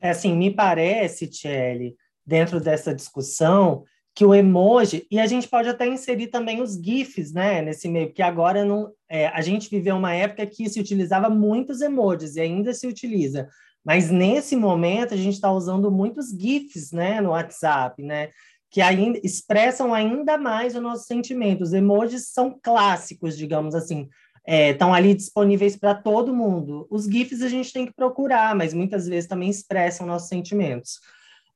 É 0.00 0.10
assim, 0.10 0.36
me 0.36 0.50
parece, 0.50 1.28
Tchelle, 1.28 1.96
dentro 2.26 2.60
dessa 2.60 2.94
discussão, 2.94 3.84
que 4.14 4.24
o 4.24 4.34
emoji, 4.34 5.06
e 5.10 5.18
a 5.18 5.26
gente 5.26 5.48
pode 5.48 5.68
até 5.68 5.86
inserir 5.86 6.28
também 6.28 6.62
os 6.62 6.74
GIFs, 6.74 7.32
né, 7.32 7.60
nesse 7.62 7.88
meio, 7.88 8.06
porque 8.06 8.22
agora 8.22 8.64
não, 8.64 8.92
é, 9.08 9.26
a 9.28 9.40
gente 9.40 9.68
viveu 9.68 9.96
uma 9.96 10.14
época 10.14 10.46
que 10.46 10.68
se 10.68 10.78
utilizava 10.78 11.28
muitos 11.28 11.80
emojis, 11.80 12.36
e 12.36 12.40
ainda 12.40 12.72
se 12.72 12.86
utiliza, 12.86 13.48
mas 13.84 14.10
nesse 14.10 14.56
momento 14.56 15.14
a 15.14 15.16
gente 15.16 15.34
está 15.34 15.52
usando 15.52 15.90
muitos 15.90 16.30
GIFs, 16.30 16.90
né, 16.92 17.20
no 17.20 17.30
WhatsApp, 17.30 18.02
né, 18.02 18.30
que 18.70 18.80
ainda 18.80 19.20
expressam 19.22 19.92
ainda 19.94 20.36
mais 20.36 20.74
o 20.74 20.80
nosso 20.80 21.04
sentimento. 21.04 21.62
Os 21.62 21.72
emojis 21.72 22.30
são 22.30 22.58
clássicos, 22.60 23.36
digamos 23.36 23.74
assim, 23.74 24.08
estão 24.46 24.94
é, 24.94 24.98
ali 24.98 25.14
disponíveis 25.14 25.76
para 25.76 25.94
todo 25.94 26.34
mundo. 26.34 26.86
Os 26.90 27.04
GIFs 27.04 27.42
a 27.42 27.48
gente 27.48 27.72
tem 27.72 27.86
que 27.86 27.94
procurar, 27.94 28.54
mas 28.54 28.74
muitas 28.74 29.06
vezes 29.06 29.28
também 29.28 29.48
expressam 29.48 30.06
nossos 30.06 30.28
sentimentos. 30.28 30.98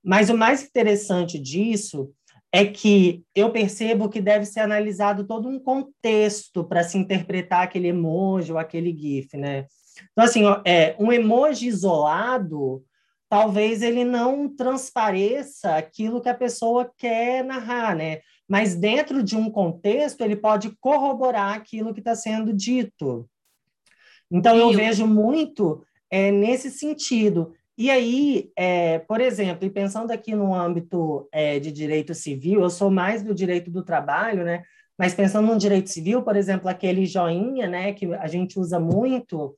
Mas 0.02 0.30
o 0.30 0.36
mais 0.36 0.62
interessante 0.62 1.38
disso 1.38 2.10
é 2.52 2.64
que 2.64 3.22
eu 3.34 3.50
percebo 3.50 4.08
que 4.08 4.20
deve 4.20 4.46
ser 4.46 4.60
analisado 4.60 5.26
todo 5.26 5.48
um 5.48 5.58
contexto 5.58 6.64
para 6.64 6.82
se 6.82 6.96
interpretar 6.96 7.62
aquele 7.62 7.88
emoji 7.88 8.52
ou 8.52 8.58
aquele 8.58 8.96
GIF, 8.96 9.36
né? 9.36 9.66
Então, 10.12 10.24
assim, 10.24 10.42
é, 10.64 10.94
um 10.98 11.12
emoji 11.12 11.68
isolado, 11.68 12.84
talvez 13.28 13.82
ele 13.82 14.04
não 14.04 14.48
transpareça 14.48 15.76
aquilo 15.76 16.20
que 16.20 16.28
a 16.28 16.34
pessoa 16.34 16.90
quer 16.96 17.44
narrar, 17.44 17.94
né? 17.94 18.20
Mas 18.48 18.74
dentro 18.74 19.22
de 19.22 19.36
um 19.36 19.50
contexto, 19.50 20.22
ele 20.22 20.36
pode 20.36 20.74
corroborar 20.80 21.54
aquilo 21.54 21.92
que 21.92 22.00
está 22.00 22.14
sendo 22.14 22.52
dito. 22.52 23.28
Então, 24.30 24.56
eu 24.56 24.72
vejo 24.72 25.06
muito 25.06 25.84
é, 26.10 26.30
nesse 26.30 26.70
sentido. 26.70 27.52
E 27.76 27.90
aí, 27.90 28.50
é, 28.56 28.98
por 28.98 29.20
exemplo, 29.20 29.64
e 29.64 29.70
pensando 29.70 30.10
aqui 30.10 30.34
no 30.34 30.54
âmbito 30.54 31.28
é, 31.30 31.60
de 31.60 31.70
direito 31.70 32.14
civil, 32.14 32.62
eu 32.62 32.70
sou 32.70 32.90
mais 32.90 33.22
do 33.22 33.34
direito 33.34 33.70
do 33.70 33.84
trabalho, 33.84 34.44
né? 34.44 34.64
Mas 34.98 35.14
pensando 35.14 35.46
no 35.46 35.56
direito 35.56 35.88
civil, 35.88 36.22
por 36.22 36.34
exemplo, 36.34 36.68
aquele 36.68 37.06
joinha, 37.06 37.68
né, 37.68 37.92
que 37.92 38.12
a 38.14 38.26
gente 38.26 38.58
usa 38.58 38.80
muito, 38.80 39.56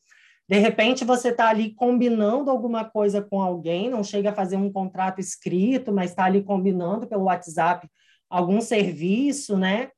de 0.51 0.59
repente 0.59 1.05
você 1.05 1.29
está 1.29 1.49
ali 1.49 1.73
combinando 1.75 2.51
alguma 2.51 2.85
coisa 2.85 3.23
com 3.23 3.41
alguém, 3.41 3.89
não 3.89 4.03
chega 4.03 4.31
a 4.31 4.35
fazer 4.35 4.57
um 4.57 4.73
contrato 4.73 5.21
escrito, 5.21 5.93
mas 5.93 6.11
está 6.11 6.25
ali 6.25 6.43
combinando 6.43 7.07
pelo 7.07 7.27
WhatsApp 7.27 7.89
algum 8.29 8.61
serviço, 8.61 9.57
né? 9.57 9.91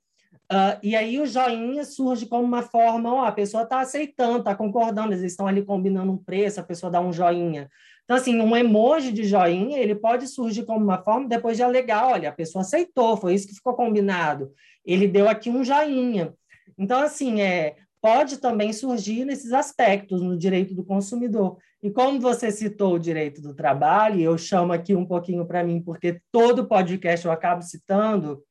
Uh, 0.53 0.77
e 0.83 0.95
aí 0.95 1.19
o 1.19 1.25
joinha 1.25 1.87
surge 1.87 2.27
como 2.27 2.45
uma 2.45 2.61
forma, 2.61 3.15
ó, 3.15 3.25
a 3.25 3.33
pessoa 3.33 3.63
está 3.63 3.81
aceitando, 3.81 4.41
está 4.41 4.55
concordando, 4.55 5.15
eles 5.15 5.23
estão 5.23 5.47
ali 5.47 5.65
combinando 5.65 6.13
um 6.13 6.19
preço, 6.19 6.61
a 6.61 6.63
pessoa 6.63 6.93
dá 6.93 7.01
um 7.01 7.15
joinha. 7.15 7.71
Então, 8.05 8.19
assim, 8.19 8.39
um 8.39 8.55
emoji 8.55 9.11
de 9.11 9.25
joinha, 9.25 9.79
ele 9.79 9.95
pode 9.95 10.27
surgir 10.27 10.67
como 10.67 10.85
uma 10.85 10.99
forma 11.03 11.29
depois 11.29 11.57
de 11.57 11.63
alegar, 11.63 12.09
olha, 12.09 12.29
a 12.29 12.33
pessoa 12.33 12.61
aceitou, 12.61 13.17
foi 13.17 13.33
isso 13.33 13.49
que 13.49 13.55
ficou 13.55 13.73
combinado. 13.73 14.53
Ele 14.85 15.09
deu 15.09 15.31
aqui 15.31 15.49
um 15.49 15.65
joinha. 15.65 16.35
Então, 16.77 17.01
assim, 17.01 17.41
é, 17.41 17.77
pode 18.03 18.39
também 18.39 18.73
surgir 18.73 19.25
nesses 19.25 19.53
aspectos 19.53 20.21
no 20.21 20.37
direito 20.37 20.75
do 20.75 20.85
consumidor. 20.85 21.57
E 21.81 21.89
como 21.89 22.21
você 22.21 22.51
citou 22.51 22.95
o 22.95 22.99
direito 22.99 23.41
do 23.41 23.55
trabalho, 23.55 24.21
eu 24.21 24.37
chamo 24.37 24.73
aqui 24.73 24.97
um 24.97 25.07
pouquinho 25.07 25.47
para 25.47 25.63
mim, 25.63 25.81
porque 25.81 26.21
todo 26.33 26.67
podcast 26.67 27.25
eu 27.25 27.31
acabo 27.31 27.63
citando, 27.63 28.43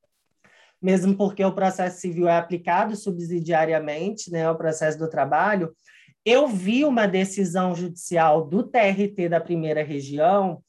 mesmo 0.81 1.17
porque 1.17 1.43
o 1.43 1.53
processo 1.53 1.99
civil 1.99 2.29
é 2.29 2.37
aplicado 2.37 2.95
subsidiariamente, 2.95 4.31
né, 4.31 4.45
ao 4.45 4.57
processo 4.57 4.97
do 4.97 5.09
trabalho, 5.09 5.75
eu 6.25 6.47
vi 6.47 6.85
uma 6.85 7.05
decisão 7.05 7.75
judicial 7.75 8.47
do 8.47 8.63
TRT 8.63 9.27
da 9.29 9.41
primeira 9.41 9.83
região 9.83 10.63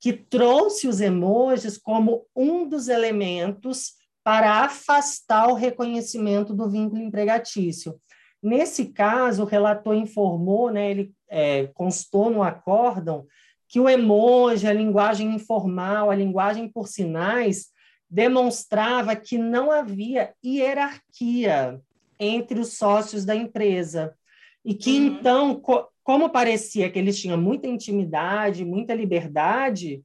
que 0.00 0.12
trouxe 0.12 0.88
os 0.88 1.00
emojis 1.00 1.76
como 1.76 2.26
um 2.34 2.66
dos 2.66 2.88
elementos 2.88 3.94
para 4.22 4.64
afastar 4.64 5.48
o 5.48 5.54
reconhecimento 5.54 6.54
do 6.54 6.70
vínculo 6.70 7.02
empregatício. 7.02 8.00
Nesse 8.44 8.92
caso, 8.92 9.42
o 9.42 9.46
relator 9.46 9.94
informou, 9.94 10.70
né, 10.70 10.90
ele 10.90 11.14
é, 11.30 11.66
constou 11.68 12.28
no 12.28 12.42
acórdão, 12.42 13.26
que 13.66 13.80
o 13.80 13.88
emoji, 13.88 14.66
a 14.66 14.72
linguagem 14.72 15.34
informal, 15.34 16.10
a 16.10 16.14
linguagem 16.14 16.68
por 16.68 16.86
sinais, 16.86 17.68
demonstrava 18.08 19.16
que 19.16 19.38
não 19.38 19.70
havia 19.70 20.34
hierarquia 20.44 21.80
entre 22.20 22.60
os 22.60 22.74
sócios 22.74 23.24
da 23.24 23.34
empresa. 23.34 24.14
E 24.62 24.74
que, 24.74 24.90
uhum. 24.90 25.06
então, 25.06 25.54
co 25.60 25.88
como 26.02 26.28
parecia 26.28 26.90
que 26.90 26.98
eles 26.98 27.18
tinham 27.18 27.40
muita 27.40 27.66
intimidade, 27.66 28.62
muita 28.62 28.94
liberdade, 28.94 30.02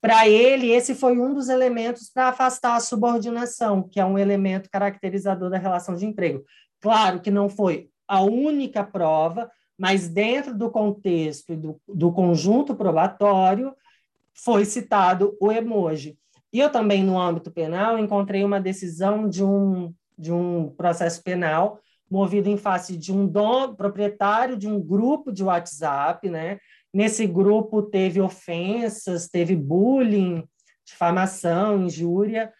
para 0.00 0.26
ele, 0.26 0.70
esse 0.70 0.94
foi 0.94 1.18
um 1.18 1.34
dos 1.34 1.50
elementos 1.50 2.08
para 2.08 2.28
afastar 2.28 2.76
a 2.76 2.80
subordinação, 2.80 3.82
que 3.82 4.00
é 4.00 4.04
um 4.06 4.18
elemento 4.18 4.70
caracterizador 4.70 5.50
da 5.50 5.58
relação 5.58 5.94
de 5.94 6.06
emprego. 6.06 6.44
Claro 6.80 7.20
que 7.20 7.30
não 7.30 7.48
foi 7.48 7.90
a 8.06 8.22
única 8.22 8.82
prova, 8.84 9.50
mas 9.76 10.08
dentro 10.08 10.56
do 10.56 10.70
contexto 10.70 11.54
do, 11.56 11.80
do 11.86 12.12
conjunto 12.12 12.74
probatório 12.74 13.74
foi 14.34 14.64
citado 14.64 15.36
o 15.40 15.52
emoji. 15.52 16.18
E 16.52 16.60
eu 16.60 16.70
também, 16.70 17.04
no 17.04 17.20
âmbito 17.20 17.50
penal, 17.50 17.98
encontrei 17.98 18.42
uma 18.44 18.60
decisão 18.60 19.28
de 19.28 19.44
um, 19.44 19.92
de 20.16 20.32
um 20.32 20.70
processo 20.70 21.22
penal 21.22 21.80
movido 22.10 22.48
em 22.48 22.56
face 22.56 22.96
de 22.96 23.12
um 23.12 23.26
dono, 23.26 23.76
proprietário 23.76 24.56
de 24.56 24.66
um 24.66 24.80
grupo 24.80 25.30
de 25.30 25.44
WhatsApp, 25.44 26.28
né? 26.28 26.58
Nesse 26.92 27.26
grupo 27.26 27.82
teve 27.82 28.18
ofensas, 28.18 29.28
teve 29.28 29.54
bullying, 29.54 30.42
difamação, 30.86 31.82
injúria, 31.82 32.50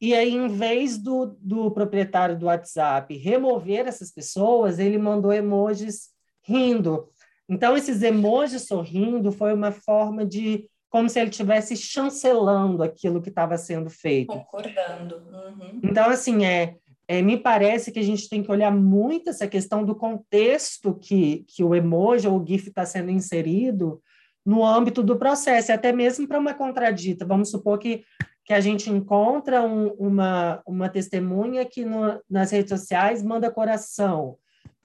e 0.00 0.14
aí, 0.14 0.34
em 0.34 0.48
vez 0.48 0.96
do, 0.96 1.36
do 1.40 1.70
proprietário 1.70 2.38
do 2.38 2.46
WhatsApp 2.46 3.16
remover 3.16 3.86
essas 3.86 4.10
pessoas, 4.10 4.78
ele 4.78 4.96
mandou 4.96 5.32
emojis 5.32 6.08
rindo. 6.42 7.08
Então, 7.48 7.76
esses 7.76 8.02
emojis 8.02 8.66
sorrindo 8.66 9.30
foi 9.30 9.52
uma 9.52 9.72
forma 9.72 10.24
de 10.24 10.68
como 10.88 11.08
se 11.08 11.20
ele 11.20 11.30
estivesse 11.30 11.76
chancelando 11.76 12.82
aquilo 12.82 13.20
que 13.22 13.28
estava 13.28 13.56
sendo 13.56 13.90
feito. 13.90 14.28
Concordando. 14.28 15.16
Uhum. 15.16 15.80
Então, 15.84 16.08
assim, 16.08 16.44
é, 16.44 16.76
é, 17.06 17.22
me 17.22 17.36
parece 17.36 17.92
que 17.92 17.98
a 17.98 18.04
gente 18.04 18.28
tem 18.28 18.42
que 18.42 18.50
olhar 18.50 18.72
muito 18.72 19.30
essa 19.30 19.46
questão 19.46 19.84
do 19.84 19.94
contexto 19.94 20.94
que, 20.94 21.44
que 21.48 21.62
o 21.62 21.74
emoji 21.74 22.26
ou 22.26 22.40
o 22.40 22.46
GIF 22.46 22.68
está 22.68 22.86
sendo 22.86 23.10
inserido 23.10 24.00
no 24.44 24.64
âmbito 24.64 25.02
do 25.02 25.16
processo, 25.16 25.70
e 25.70 25.74
até 25.74 25.92
mesmo 25.92 26.26
para 26.26 26.38
uma 26.38 26.54
contradita. 26.54 27.26
Vamos 27.26 27.50
supor 27.50 27.78
que, 27.78 28.02
que 28.50 28.54
a 28.54 28.60
gente 28.60 28.90
encontra 28.90 29.62
um, 29.62 29.90
uma, 29.90 30.60
uma 30.66 30.88
testemunha 30.88 31.64
que 31.64 31.84
no, 31.84 32.20
nas 32.28 32.50
redes 32.50 32.70
sociais 32.70 33.22
manda 33.22 33.48
coração 33.48 34.38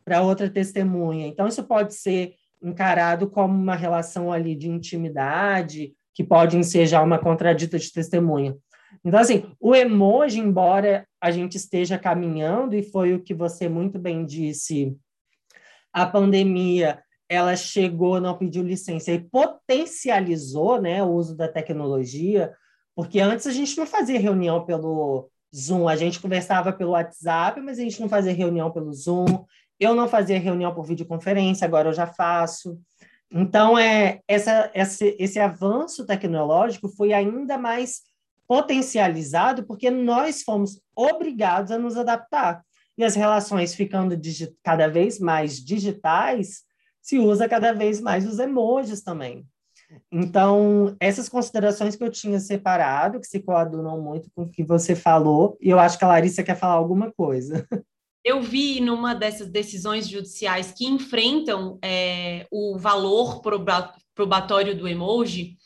para 0.04 0.22
outra 0.22 0.48
testemunha. 0.48 1.26
Então, 1.26 1.48
isso 1.48 1.64
pode 1.64 1.96
ser 1.96 2.36
encarado 2.62 3.28
como 3.28 3.56
uma 3.56 3.74
relação 3.74 4.32
ali 4.32 4.56
de 4.56 4.70
intimidade, 4.70 5.96
que 6.14 6.24
pode 6.24 6.56
ensejar 6.56 7.02
uma 7.02 7.18
contradita 7.18 7.80
de 7.80 7.92
testemunha. 7.92 8.56
Então, 9.04 9.20
assim, 9.20 9.52
o 9.60 9.74
emoji, 9.74 10.40
embora 10.40 11.04
a 11.20 11.32
gente 11.32 11.58
esteja 11.58 11.98
caminhando, 11.98 12.76
e 12.76 12.84
foi 12.84 13.16
o 13.16 13.24
que 13.24 13.34
você 13.34 13.68
muito 13.68 13.98
bem 13.98 14.24
disse, 14.24 14.96
a 15.92 16.06
pandemia, 16.06 17.02
ela 17.28 17.56
chegou, 17.56 18.22
não 18.22 18.38
pediu 18.38 18.62
licença 18.62 19.12
e 19.12 19.20
potencializou 19.20 20.80
né, 20.80 21.02
o 21.02 21.10
uso 21.10 21.36
da 21.36 21.48
tecnologia, 21.48 22.54
porque 22.96 23.20
antes 23.20 23.46
a 23.46 23.52
gente 23.52 23.78
não 23.78 23.86
fazia 23.86 24.20
reunião 24.20 24.66
pelo 24.66 25.30
Zoom, 25.54 25.88
a 25.88 25.96
gente 25.96 26.20
conversava 26.20 26.72
pelo 26.72 26.92
WhatsApp, 26.92 27.60
mas 27.62 27.78
a 27.78 27.82
gente 27.82 28.00
não 28.00 28.08
fazia 28.10 28.34
reunião 28.34 28.72
pelo 28.72 28.94
Zoom, 28.94 29.46
eu 29.80 29.94
não 29.94 30.08
fazia 30.08 30.40
reunião 30.40 30.74
por 30.74 30.86
videoconferência, 30.86 31.66
agora 31.66 31.90
eu 31.90 31.94
já 31.94 32.08
faço. 32.08 32.80
Então, 33.30 33.78
é, 33.78 34.22
essa, 34.28 34.72
esse, 34.74 35.16
esse 35.20 35.40
avanço 35.40 36.06
tecnológico 36.06 36.88
foi 36.88 37.12
ainda 37.12 37.58
mais 37.58 38.02
potencializado 38.48 39.66
porque 39.66 39.90
nós 39.90 40.44
fomos 40.44 40.80
obrigados 40.96 41.72
a 41.72 41.78
nos 41.78 41.98
adaptar. 41.98 42.64
E 42.98 43.04
as 43.04 43.16
relações 43.16 43.76
ficando 43.76 44.18
cada 44.64 44.88
vez 44.88 45.20
mais 45.20 45.64
digitais, 45.64 46.64
se 47.02 47.20
usa 47.20 47.50
cada 47.50 47.74
vez 47.74 48.00
mais 48.00 48.26
os 48.26 48.40
emojis 48.40 49.02
também. 49.02 49.46
Então, 50.12 50.96
essas 51.00 51.30
considerações 51.30 51.96
que 51.96 52.04
eu 52.04 52.12
tinha 52.12 52.40
separado, 52.40 53.20
que 53.20 53.28
se 53.28 53.40
coadunam 53.40 54.02
muito 54.02 54.30
com 54.36 54.44
o 54.44 54.50
que 54.50 54.64
você 54.64 54.96
falou, 54.96 55.58
e 55.62 55.70
eu 55.70 55.80
acho 55.80 55.98
que 55.98 56.06
a 56.06 56.08
Larissa 56.08 56.44
quer 56.44 56.58
falar 56.58 56.74
alguma 56.74 57.12
coisa. 57.12 57.68
Eu 58.24 58.42
vi 58.42 58.82
numa 58.82 59.14
dessas 59.14 59.50
decisões 59.50 60.08
judiciais 60.08 60.72
que 60.72 60.86
enfrentam 60.86 61.78
é, 61.84 62.48
o 62.52 62.78
valor 62.78 63.42
probatório 64.16 64.76
do 64.76 64.88
emoji, 64.88 65.58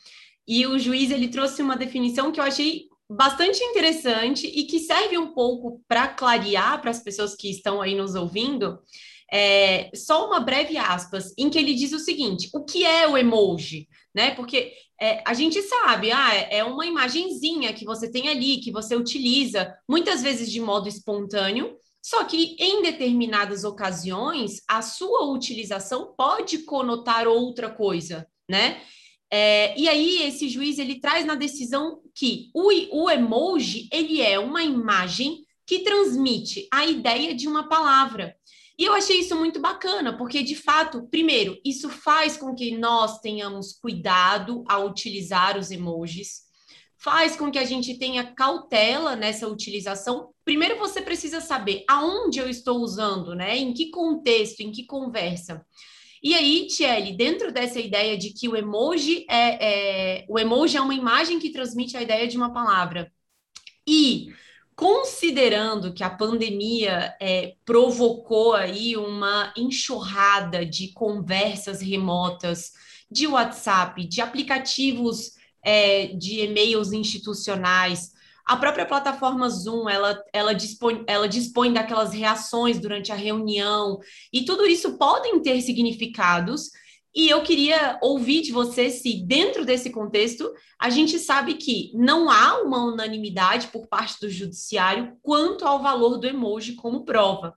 e 0.46 0.66
o 0.66 0.78
juiz 0.78 1.10
ele 1.10 1.28
trouxe 1.28 1.62
uma 1.62 1.76
definição 1.76 2.30
que 2.30 2.40
eu 2.40 2.44
achei 2.44 2.90
bastante 3.08 3.62
interessante 3.64 4.46
e 4.46 4.64
que 4.64 4.78
serve 4.78 5.18
um 5.18 5.32
pouco 5.32 5.82
para 5.88 6.06
clarear 6.06 6.80
para 6.80 6.90
as 6.90 7.02
pessoas 7.02 7.34
que 7.34 7.50
estão 7.50 7.80
aí 7.80 7.94
nos 7.94 8.14
ouvindo. 8.14 8.78
É, 9.32 9.90
só 9.94 10.26
uma 10.26 10.40
breve 10.40 10.76
aspas, 10.76 11.32
em 11.38 11.48
que 11.48 11.58
ele 11.58 11.74
diz 11.74 11.92
o 11.92 11.98
seguinte: 11.98 12.48
o 12.52 12.64
que 12.64 12.84
é 12.84 13.08
o 13.08 13.16
emoji? 13.16 13.88
Né? 14.14 14.32
Porque 14.34 14.72
é, 15.00 15.22
a 15.26 15.32
gente 15.34 15.62
sabe, 15.62 16.10
ah, 16.10 16.34
é 16.34 16.64
uma 16.64 16.84
imagenzinha 16.84 17.72
que 17.72 17.84
você 17.84 18.10
tem 18.10 18.28
ali, 18.28 18.60
que 18.60 18.72
você 18.72 18.96
utiliza, 18.96 19.74
muitas 19.88 20.22
vezes 20.22 20.50
de 20.50 20.60
modo 20.60 20.88
espontâneo, 20.88 21.76
só 22.02 22.24
que 22.24 22.56
em 22.58 22.82
determinadas 22.82 23.62
ocasiões, 23.62 24.62
a 24.68 24.82
sua 24.82 25.26
utilização 25.26 26.14
pode 26.16 26.58
conotar 26.64 27.28
outra 27.28 27.70
coisa, 27.70 28.26
né? 28.48 28.80
É, 29.32 29.78
e 29.78 29.88
aí 29.88 30.22
esse 30.22 30.48
juiz 30.48 30.78
ele 30.78 30.98
traz 30.98 31.24
na 31.24 31.36
decisão 31.36 32.00
que 32.14 32.50
o, 32.52 33.04
o 33.04 33.08
emoji 33.08 33.88
ele 33.92 34.20
é 34.20 34.38
uma 34.40 34.64
imagem 34.64 35.44
que 35.70 35.84
transmite 35.84 36.66
a 36.72 36.84
ideia 36.84 37.32
de 37.32 37.46
uma 37.46 37.68
palavra. 37.68 38.34
E 38.76 38.84
eu 38.86 38.92
achei 38.92 39.20
isso 39.20 39.36
muito 39.36 39.60
bacana, 39.60 40.18
porque 40.18 40.42
de 40.42 40.56
fato, 40.56 41.06
primeiro, 41.08 41.56
isso 41.64 41.88
faz 41.88 42.36
com 42.36 42.56
que 42.56 42.76
nós 42.76 43.20
tenhamos 43.20 43.74
cuidado 43.74 44.64
ao 44.68 44.88
utilizar 44.88 45.56
os 45.56 45.70
emojis 45.70 46.50
faz 46.98 47.36
com 47.36 47.50
que 47.52 47.58
a 47.58 47.64
gente 47.64 47.96
tenha 47.96 48.34
cautela 48.34 49.14
nessa 49.14 49.46
utilização. 49.48 50.34
Primeiro 50.44 50.76
você 50.76 51.00
precisa 51.00 51.40
saber 51.40 51.84
aonde 51.88 52.40
eu 52.40 52.50
estou 52.50 52.80
usando, 52.80 53.34
né? 53.34 53.56
Em 53.56 53.72
que 53.72 53.90
contexto, 53.90 54.60
em 54.60 54.72
que 54.72 54.84
conversa. 54.84 55.64
E 56.20 56.34
aí, 56.34 56.66
Tiele, 56.66 57.16
dentro 57.16 57.50
dessa 57.52 57.80
ideia 57.80 58.18
de 58.18 58.34
que 58.34 58.48
o 58.48 58.56
emoji 58.56 59.24
é, 59.30 60.18
é, 60.18 60.26
o 60.28 60.38
emoji 60.38 60.76
é 60.76 60.80
uma 60.80 60.94
imagem 60.94 61.38
que 61.38 61.50
transmite 61.50 61.96
a 61.96 62.02
ideia 62.02 62.26
de 62.26 62.36
uma 62.36 62.52
palavra. 62.52 63.10
E 63.88 64.28
considerando 64.80 65.92
que 65.92 66.02
a 66.02 66.08
pandemia 66.08 67.14
é, 67.20 67.52
provocou 67.66 68.54
aí 68.54 68.96
uma 68.96 69.52
enxurrada 69.54 70.64
de 70.64 70.88
conversas 70.94 71.82
remotas, 71.82 72.72
de 73.10 73.26
WhatsApp, 73.26 74.08
de 74.08 74.22
aplicativos 74.22 75.32
é, 75.62 76.06
de 76.06 76.40
e-mails 76.40 76.92
institucionais. 76.92 78.12
A 78.46 78.56
própria 78.56 78.86
plataforma 78.86 79.50
Zoom, 79.50 79.86
ela, 79.86 80.18
ela, 80.32 80.54
dispõe, 80.54 81.04
ela 81.06 81.28
dispõe 81.28 81.74
daquelas 81.74 82.14
reações 82.14 82.78
durante 82.80 83.12
a 83.12 83.16
reunião, 83.16 83.98
e 84.32 84.46
tudo 84.46 84.66
isso 84.66 84.96
podem 84.96 85.42
ter 85.42 85.60
significados. 85.60 86.70
E 87.14 87.28
eu 87.28 87.42
queria 87.42 87.98
ouvir 88.00 88.40
de 88.40 88.52
você 88.52 88.88
se, 88.88 89.24
dentro 89.26 89.64
desse 89.64 89.90
contexto, 89.90 90.52
a 90.78 90.88
gente 90.90 91.18
sabe 91.18 91.54
que 91.54 91.90
não 91.94 92.30
há 92.30 92.62
uma 92.62 92.84
unanimidade 92.84 93.68
por 93.68 93.88
parte 93.88 94.20
do 94.20 94.30
judiciário 94.30 95.16
quanto 95.20 95.66
ao 95.66 95.82
valor 95.82 96.18
do 96.18 96.26
emoji 96.26 96.74
como 96.74 97.04
prova. 97.04 97.54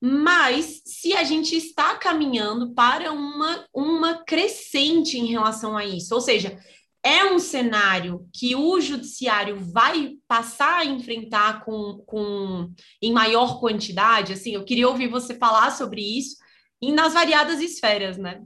Mas 0.00 0.82
se 0.84 1.14
a 1.14 1.24
gente 1.24 1.56
está 1.56 1.96
caminhando 1.96 2.74
para 2.74 3.10
uma, 3.10 3.64
uma 3.72 4.22
crescente 4.22 5.18
em 5.18 5.26
relação 5.26 5.78
a 5.78 5.84
isso, 5.86 6.14
ou 6.14 6.20
seja, 6.20 6.58
é 7.02 7.24
um 7.24 7.38
cenário 7.38 8.28
que 8.32 8.54
o 8.54 8.80
judiciário 8.82 9.58
vai 9.58 10.16
passar 10.28 10.80
a 10.80 10.84
enfrentar 10.84 11.64
com, 11.64 12.02
com 12.06 12.70
em 13.00 13.12
maior 13.12 13.60
quantidade? 13.60 14.34
Assim, 14.34 14.52
eu 14.54 14.64
queria 14.64 14.88
ouvir 14.88 15.08
você 15.08 15.34
falar 15.34 15.70
sobre 15.70 16.02
isso 16.02 16.36
e 16.82 16.92
nas 16.92 17.14
variadas 17.14 17.60
esferas, 17.60 18.18
né? 18.18 18.42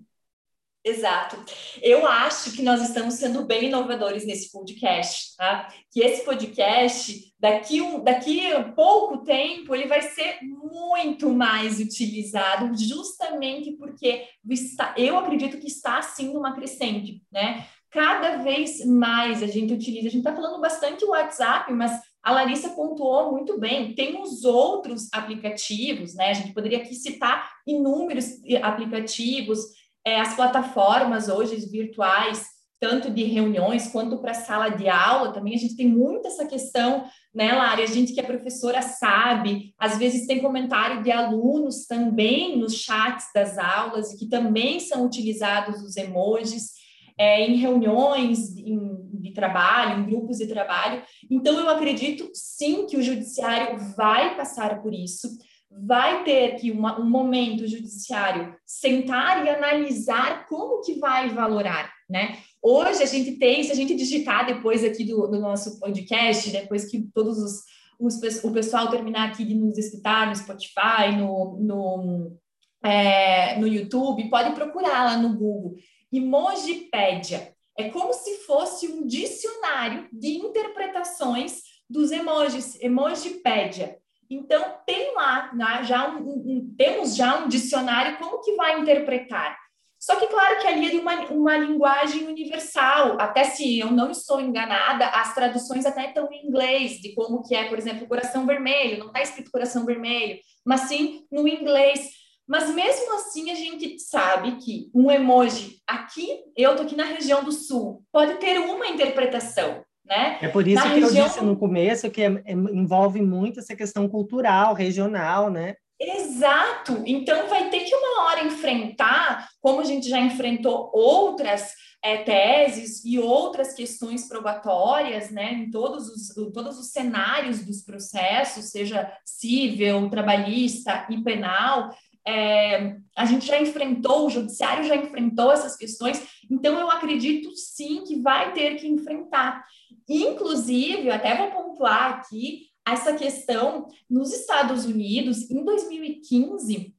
Exato. 0.89 1.37
Eu 1.83 2.07
acho 2.07 2.53
que 2.53 2.63
nós 2.63 2.81
estamos 2.83 3.15
sendo 3.15 3.45
bem 3.45 3.67
inovadores 3.67 4.25
nesse 4.25 4.51
podcast, 4.51 5.37
tá? 5.37 5.69
Que 5.93 6.01
esse 6.01 6.25
podcast, 6.25 7.35
daqui 7.39 7.81
um, 7.83 8.03
daqui 8.03 8.41
pouco 8.75 9.19
tempo, 9.19 9.75
ele 9.75 9.87
vai 9.87 10.01
ser 10.01 10.39
muito 10.43 11.31
mais 11.31 11.79
utilizado, 11.79 12.77
justamente 12.77 13.73
porque 13.73 14.25
está, 14.49 14.95
eu 14.97 15.19
acredito 15.19 15.59
que 15.59 15.67
está 15.67 15.99
assim 15.99 16.33
numa 16.33 16.55
crescente, 16.55 17.23
né? 17.31 17.67
cada 17.91 18.37
vez 18.39 18.85
mais 18.85 19.43
a 19.43 19.47
gente 19.47 19.73
utiliza. 19.73 20.09
A 20.09 20.11
gente 20.11 20.19
está 20.19 20.35
falando 20.35 20.61
bastante 20.61 21.05
o 21.05 21.11
WhatsApp, 21.11 21.73
mas 21.73 21.93
a 22.23 22.33
Larissa 22.33 22.71
pontuou 22.71 23.33
muito 23.33 23.59
bem. 23.59 23.95
Tem 23.95 24.21
os 24.21 24.45
outros 24.45 25.09
aplicativos, 25.13 26.15
né? 26.15 26.31
A 26.31 26.35
gente 26.35 26.53
poderia 26.53 26.79
aqui 26.79 26.95
citar 26.95 27.51
inúmeros 27.67 28.27
aplicativos, 28.63 29.61
é, 30.05 30.21
as 30.21 30.35
plataformas 30.35 31.29
hoje 31.29 31.57
virtuais, 31.71 32.47
tanto 32.81 33.11
de 33.11 33.25
reuniões 33.25 33.89
quanto 33.89 34.19
para 34.19 34.35
sala 34.35 34.69
de 34.69 34.89
aula 34.89 35.33
também. 35.33 35.55
A 35.55 35.59
gente 35.59 35.77
tem 35.77 35.89
muito 35.89 36.29
essa 36.29 36.47
questão, 36.47 37.05
né, 37.35 37.53
Lari? 37.53 37.83
A 37.83 37.87
gente 37.87 38.13
que 38.13 38.21
é 38.21 38.23
professora 38.23 38.81
sabe, 38.83 39.75
às 39.79 39.99
vezes 39.99 40.27
tem 40.27 40.41
comentário 40.41 41.03
de 41.03 41.11
alunos 41.11 41.87
também 41.87 42.57
nos 42.57 42.75
chats 42.75 43.27
das 43.35 43.59
aulas, 43.59 44.15
que 44.15 44.29
também 44.29 44.79
são 44.79 45.05
utilizados 45.05 45.83
os 45.83 45.97
emojis 45.97 46.79
é, 47.19 47.45
em 47.45 47.57
reuniões 47.57 48.57
em, 48.57 49.11
de 49.15 49.33
trabalho, 49.33 50.01
em 50.01 50.07
grupos 50.07 50.39
de 50.39 50.47
trabalho. 50.47 51.03
Então, 51.29 51.59
eu 51.59 51.69
acredito 51.69 52.31
sim 52.33 52.87
que 52.87 52.97
o 52.97 53.03
judiciário 53.03 53.77
vai 53.97 54.37
passar 54.37 54.81
por 54.81 54.95
isso, 54.95 55.29
vai 55.71 56.25
ter 56.25 56.57
que 56.57 56.71
uma, 56.71 57.01
um 57.01 57.09
momento 57.09 57.67
judiciário 57.67 58.55
sentar 58.65 59.45
e 59.45 59.51
analisar 59.51 60.47
como 60.47 60.81
que 60.83 60.99
vai 60.99 61.29
valorar, 61.29 61.93
né? 62.09 62.39
Hoje 62.63 63.03
a 63.03 63.07
gente 63.07 63.33
tem, 63.33 63.63
se 63.63 63.73
a 63.73 63.75
gente 63.75 63.95
digitar 63.95 64.47
depois 64.47 64.83
aqui 64.83 65.05
do, 65.05 65.27
do 65.27 65.39
nosso 65.39 65.79
podcast, 65.79 66.51
depois 66.51 66.91
que 66.91 67.09
todos 67.15 67.39
os, 67.39 67.63
os, 68.01 68.45
o 68.45 68.53
pessoal 68.53 68.91
terminar 68.91 69.29
aqui 69.29 69.45
de 69.45 69.55
nos 69.55 69.77
escutar 69.77 70.27
no 70.27 70.37
Spotify, 70.37 71.15
no, 71.17 71.59
no, 71.61 72.39
é, 72.83 73.59
no 73.59 73.67
YouTube, 73.67 74.31
pode 74.31 74.55
procurar 74.55 75.05
lá 75.05 75.17
no 75.19 75.37
Google 75.37 75.77
Emojipédia. 76.13 77.55
É 77.77 77.91
como 77.91 78.13
se 78.13 78.39
fosse 78.39 78.89
um 78.89 79.07
dicionário 79.07 80.09
de 80.13 80.39
interpretações 80.39 81.63
dos 81.89 82.11
emojis, 82.11 82.77
Emojipédia. 82.81 83.99
Então, 84.31 84.77
tem 84.85 85.15
lá 85.15 85.51
né, 85.55 85.85
já 85.85 86.09
um, 86.09 86.29
um, 86.29 86.75
temos 86.77 87.17
já 87.17 87.39
um 87.39 87.49
dicionário 87.49 88.19
como 88.19 88.43
que 88.43 88.55
vai 88.57 88.79
interpretar. 88.81 89.57
Só 89.99 90.15
que, 90.15 90.29
claro 90.29 90.61
que 90.61 90.67
ali 90.67 90.97
é 90.97 91.01
uma, 91.01 91.15
uma 91.27 91.57
linguagem 91.57 92.27
universal. 92.27 93.21
Até 93.21 93.45
se 93.45 93.79
eu 93.79 93.91
não 93.91 94.11
estou 94.11 94.41
enganada, 94.41 95.07
as 95.07 95.35
traduções 95.35 95.85
até 95.85 96.07
estão 96.07 96.31
em 96.31 96.47
inglês, 96.47 97.01
de 97.01 97.15
como 97.15 97.43
que 97.43 97.55
é, 97.55 97.69
por 97.69 97.79
exemplo, 97.79 98.07
coração 98.07 98.47
vermelho. 98.47 98.99
Não 98.99 99.09
está 99.09 99.23
escrito 99.23 99.51
coração 99.51 99.85
vermelho, 99.85 100.39
mas 100.65 100.83
sim 100.83 101.27
no 101.33 101.49
inglês. 101.49 102.11
Mas 102.47 102.73
mesmo 102.73 103.15
assim, 103.15 103.51
a 103.51 103.55
gente 103.55 103.99
sabe 103.99 104.57
que 104.57 104.89
um 104.95 105.11
emoji 105.11 105.81
aqui, 105.87 106.45
eu 106.57 106.77
tô 106.77 106.83
aqui 106.83 106.97
na 106.97 107.05
região 107.05 107.43
do 107.43 107.53
sul, 107.53 108.03
pode 108.13 108.35
ter 108.35 108.59
uma 108.59 108.87
interpretação. 108.87 109.85
Né? 110.09 110.39
É 110.41 110.49
por 110.49 110.67
isso 110.67 110.83
na 110.83 110.95
que 110.95 111.01
região... 111.01 111.25
eu 111.25 111.29
disse 111.29 111.45
no 111.45 111.57
começo 111.57 112.11
que 112.11 112.23
é, 112.23 112.43
é, 112.47 112.53
envolve 112.53 113.21
muito 113.21 113.61
essa 113.61 113.77
questão 113.77 114.09
cultural, 114.09 114.73
regional, 114.73 115.51
né? 115.51 115.75
Exato. 116.01 117.03
Então 117.05 117.49
vai 117.49 117.69
ter 117.71 117.81
que 117.81 117.95
uma 117.95 118.25
hora 118.25 118.45
enfrentar, 118.45 119.49
como 119.61 119.81
a 119.81 119.85
gente 119.85 120.09
já 120.09 120.19
enfrentou 120.21 120.91
outras 120.95 121.73
é, 122.03 122.19
teses 122.19 123.05
e 123.05 123.19
outras 123.19 123.75
questões 123.75 124.29
probatórias, 124.29 125.31
né, 125.31 125.53
em 125.53 125.71
todos 125.71 126.09
os, 126.09 126.53
todos 126.53 126.79
os 126.79 126.93
cenários 126.93 127.65
dos 127.65 127.83
processos, 127.83 128.71
seja 128.71 129.13
civil, 129.25 130.09
trabalhista 130.09 131.07
e 131.11 131.21
penal, 131.23 131.91
é, 132.27 132.97
a 133.17 133.25
gente 133.25 133.47
já 133.47 133.61
enfrentou, 133.61 134.27
o 134.27 134.31
judiciário 134.31 134.85
já 134.85 134.95
enfrentou 134.95 135.51
essas 135.51 135.77
questões, 135.77 136.23
então 136.51 136.79
eu 136.79 136.91
acredito 136.91 137.51
sim 137.57 138.05
que 138.05 138.21
vai 138.21 138.53
ter 138.53 138.77
que 138.77 138.87
enfrentar. 138.87 139.65
Inclusive, 140.09 141.11
até 141.11 141.37
vou 141.37 141.51
pontuar 141.51 142.15
aqui, 142.15 142.69
essa 142.87 143.15
questão 143.15 143.89
nos 144.09 144.33
Estados 144.33 144.87
Unidos, 144.87 145.51
em 145.51 145.63
2015, 145.63 146.95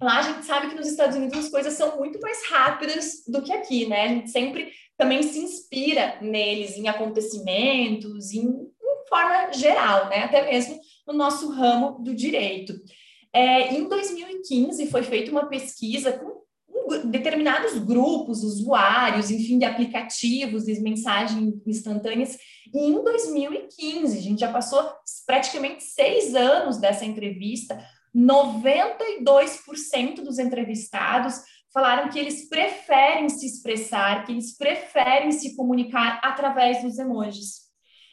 lá 0.00 0.18
a 0.18 0.22
gente 0.22 0.46
sabe 0.46 0.68
que 0.68 0.76
nos 0.76 0.86
Estados 0.86 1.16
Unidos 1.16 1.38
as 1.38 1.48
coisas 1.50 1.72
são 1.72 1.96
muito 1.96 2.20
mais 2.20 2.46
rápidas 2.48 3.24
do 3.26 3.42
que 3.42 3.52
aqui, 3.52 3.86
né? 3.86 4.04
A 4.04 4.08
gente 4.08 4.30
sempre 4.30 4.70
também 4.96 5.22
se 5.22 5.40
inspira 5.40 6.18
neles, 6.20 6.76
em 6.76 6.88
acontecimentos, 6.88 8.32
em, 8.32 8.46
em 8.46 9.08
forma 9.08 9.52
geral, 9.52 10.08
né? 10.08 10.24
Até 10.24 10.48
mesmo 10.48 10.78
no 11.06 11.14
nosso 11.14 11.50
ramo 11.50 11.98
do 12.02 12.14
direito. 12.14 12.74
É, 13.32 13.74
em 13.74 13.88
2015 13.88 14.86
foi 14.86 15.02
feita 15.02 15.30
uma 15.30 15.46
pesquisa 15.46 16.12
com 16.12 16.37
determinados 17.04 17.78
grupos, 17.78 18.42
usuários, 18.42 19.30
enfim, 19.30 19.58
de 19.58 19.64
aplicativos, 19.64 20.64
de 20.64 20.80
mensagens 20.80 21.54
instantâneas. 21.66 22.36
E 22.74 22.78
em 22.78 23.02
2015, 23.02 24.18
a 24.18 24.20
gente 24.20 24.40
já 24.40 24.52
passou 24.52 24.82
praticamente 25.26 25.84
seis 25.84 26.34
anos 26.34 26.78
dessa 26.78 27.04
entrevista, 27.04 27.78
92% 28.16 30.22
dos 30.22 30.38
entrevistados 30.38 31.42
falaram 31.72 32.08
que 32.08 32.18
eles 32.18 32.48
preferem 32.48 33.28
se 33.28 33.46
expressar, 33.46 34.24
que 34.24 34.32
eles 34.32 34.56
preferem 34.56 35.30
se 35.30 35.54
comunicar 35.54 36.18
através 36.22 36.82
dos 36.82 36.98
emojis. 36.98 37.67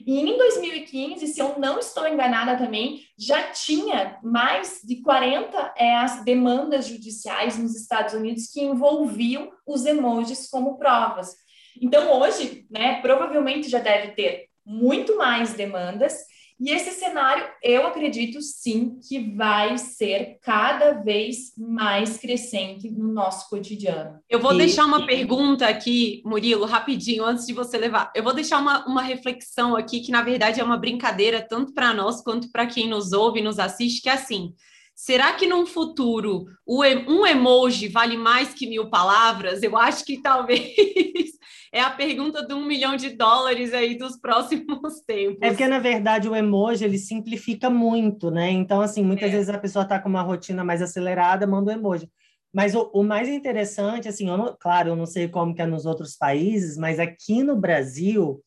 E 0.06 0.20
em 0.20 0.38
2015, 0.38 1.26
se 1.28 1.40
eu 1.40 1.58
não 1.58 1.80
estou 1.80 2.08
enganada 2.08 2.56
também, 2.56 3.02
já 3.18 3.42
tinha 3.52 4.20
mais 4.24 4.82
de 4.84 5.02
40 5.02 5.74
é, 5.76 5.96
as 5.96 6.24
demandas 6.24 6.86
judiciais 6.86 7.58
nos 7.58 7.76
Estados 7.76 8.14
Unidos 8.14 8.48
que 8.48 8.62
envolviam 8.62 9.50
os 9.66 9.84
emojis 9.86 10.48
como 10.48 10.78
provas. 10.78 11.36
Então, 11.82 12.20
hoje, 12.20 12.68
né, 12.70 13.02
provavelmente 13.02 13.68
já 13.68 13.80
deve 13.80 14.10
ter 14.12 14.46
muito 14.64 15.18
mais 15.18 15.54
demandas 15.54 16.16
e 16.60 16.72
esse 16.72 16.92
cenário, 16.92 17.46
eu 17.62 17.86
acredito 17.86 18.42
sim 18.42 18.98
que 19.08 19.20
vai 19.36 19.78
ser 19.78 20.38
cada 20.42 20.94
vez 20.94 21.54
mais 21.58 22.18
crescente 22.18 22.90
no 22.90 23.12
nosso 23.12 23.50
cotidiano. 23.50 24.20
Eu 24.30 24.40
vou 24.40 24.54
e, 24.54 24.58
deixar 24.60 24.86
uma 24.86 25.06
pergunta 25.06 25.68
aqui, 25.68 26.22
Murilo, 26.26 26.66
rapidinho, 26.66 27.26
antes 27.26 27.46
de 27.46 27.54
você 27.54 27.78
levar. 27.78 28.12
Eu 28.16 28.24
vou 28.24 28.34
deixar 28.34 28.60
uma, 28.60 28.86
uma 28.88 29.02
reflexão 29.02 29.76
aqui, 29.76 30.00
que 30.00 30.12
na 30.12 30.22
verdade 30.22 30.62
é 30.62 30.64
uma 30.64 30.78
brincadeira, 30.78 31.42
tanto 31.42 31.74
para 31.74 31.94
nós 31.94 32.22
quanto 32.22 32.50
para 32.52 32.66
quem 32.66 32.88
nos 32.88 33.12
ouve 33.12 33.40
e 33.40 33.44
nos 33.44 33.60
assiste, 33.60 34.02
que 34.02 34.10
é 34.10 34.14
assim. 34.14 34.54
Será 34.96 35.34
que 35.34 35.46
num 35.46 35.66
futuro 35.66 36.46
um 36.66 37.26
emoji 37.26 37.90
vale 37.90 38.16
mais 38.16 38.54
que 38.54 38.66
mil 38.66 38.90
palavras? 38.90 39.62
Eu 39.62 39.76
acho 39.76 40.06
que 40.06 40.22
talvez 40.22 41.36
é 41.76 41.82
a 41.82 41.90
pergunta 41.90 42.42
de 42.48 42.54
um 42.54 42.64
milhão 42.66 42.96
de 42.96 43.10
dólares 43.10 43.74
aí 43.74 43.98
dos 43.98 44.18
próximos 44.18 45.02
tempos. 45.06 45.40
É 45.42 45.50
porque, 45.50 45.68
na 45.68 45.78
verdade, 45.78 46.30
o 46.30 46.34
emoji 46.34 46.86
ele 46.86 46.98
simplifica 46.98 47.70
muito, 47.70 48.32
né? 48.32 48.50
Então, 48.50 48.80
assim, 48.80 49.04
muitas 49.04 49.28
é. 49.28 49.32
vezes 49.34 49.50
a 49.50 49.58
pessoa 49.58 49.84
está 49.84 50.00
com 50.00 50.08
uma 50.08 50.22
rotina 50.22 50.64
mais 50.64 50.82
acelerada, 50.82 51.46
manda 51.46 51.70
o 51.72 51.76
um 51.76 51.78
emoji. 51.78 52.10
Mas 52.54 52.74
o, 52.74 52.90
o, 52.94 53.04
mais 53.04 53.28
interessante, 53.28 54.08
assim, 54.08 54.30
eu 54.30 54.38
não, 54.38 54.56
claro, 54.58 54.92
eu 54.92 54.96
não 54.96 55.06
sei 55.06 55.28
como 55.28 55.54
que 55.54 55.62
é 55.62 55.66
nos 55.66 55.86
outros 55.86 56.16
países, 56.16 56.78
mas 56.78 56.98
aqui 56.98 57.44
no 57.44 57.58
Brasil, 57.58 58.42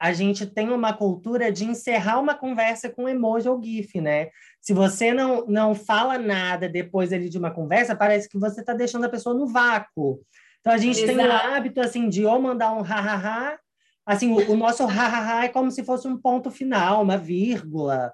a 0.00 0.12
gente 0.12 0.46
tem 0.46 0.70
uma 0.70 0.92
cultura 0.92 1.50
de 1.50 1.64
encerrar 1.64 2.20
uma 2.20 2.36
conversa 2.36 2.88
com 2.88 3.08
emoji 3.08 3.48
ou 3.48 3.60
GIF, 3.60 4.00
né? 4.00 4.28
Se 4.60 4.72
você 4.72 5.12
não, 5.12 5.44
não 5.46 5.74
fala 5.74 6.16
nada 6.16 6.68
depois 6.68 7.12
ali 7.12 7.28
de 7.28 7.38
uma 7.38 7.50
conversa, 7.50 7.96
parece 7.96 8.28
que 8.28 8.38
você 8.38 8.60
está 8.60 8.72
deixando 8.72 9.06
a 9.06 9.08
pessoa 9.08 9.34
no 9.34 9.48
vácuo. 9.48 10.20
Então 10.60 10.72
a 10.72 10.78
gente 10.78 11.02
Exato. 11.02 11.18
tem 11.18 11.26
o 11.26 11.32
hábito 11.32 11.80
assim 11.80 12.08
de 12.08 12.24
ou 12.24 12.40
mandar 12.40 12.72
um 12.72 12.82
ha-ha-ha, 12.82 13.58
assim, 14.04 14.32
o, 14.32 14.52
o 14.52 14.56
nosso 14.56 14.84
ha-ha-ha 14.84 15.44
é 15.44 15.48
como 15.48 15.70
se 15.70 15.84
fosse 15.84 16.08
um 16.08 16.16
ponto 16.16 16.50
final, 16.50 17.02
uma 17.02 17.16
vírgula, 17.16 18.12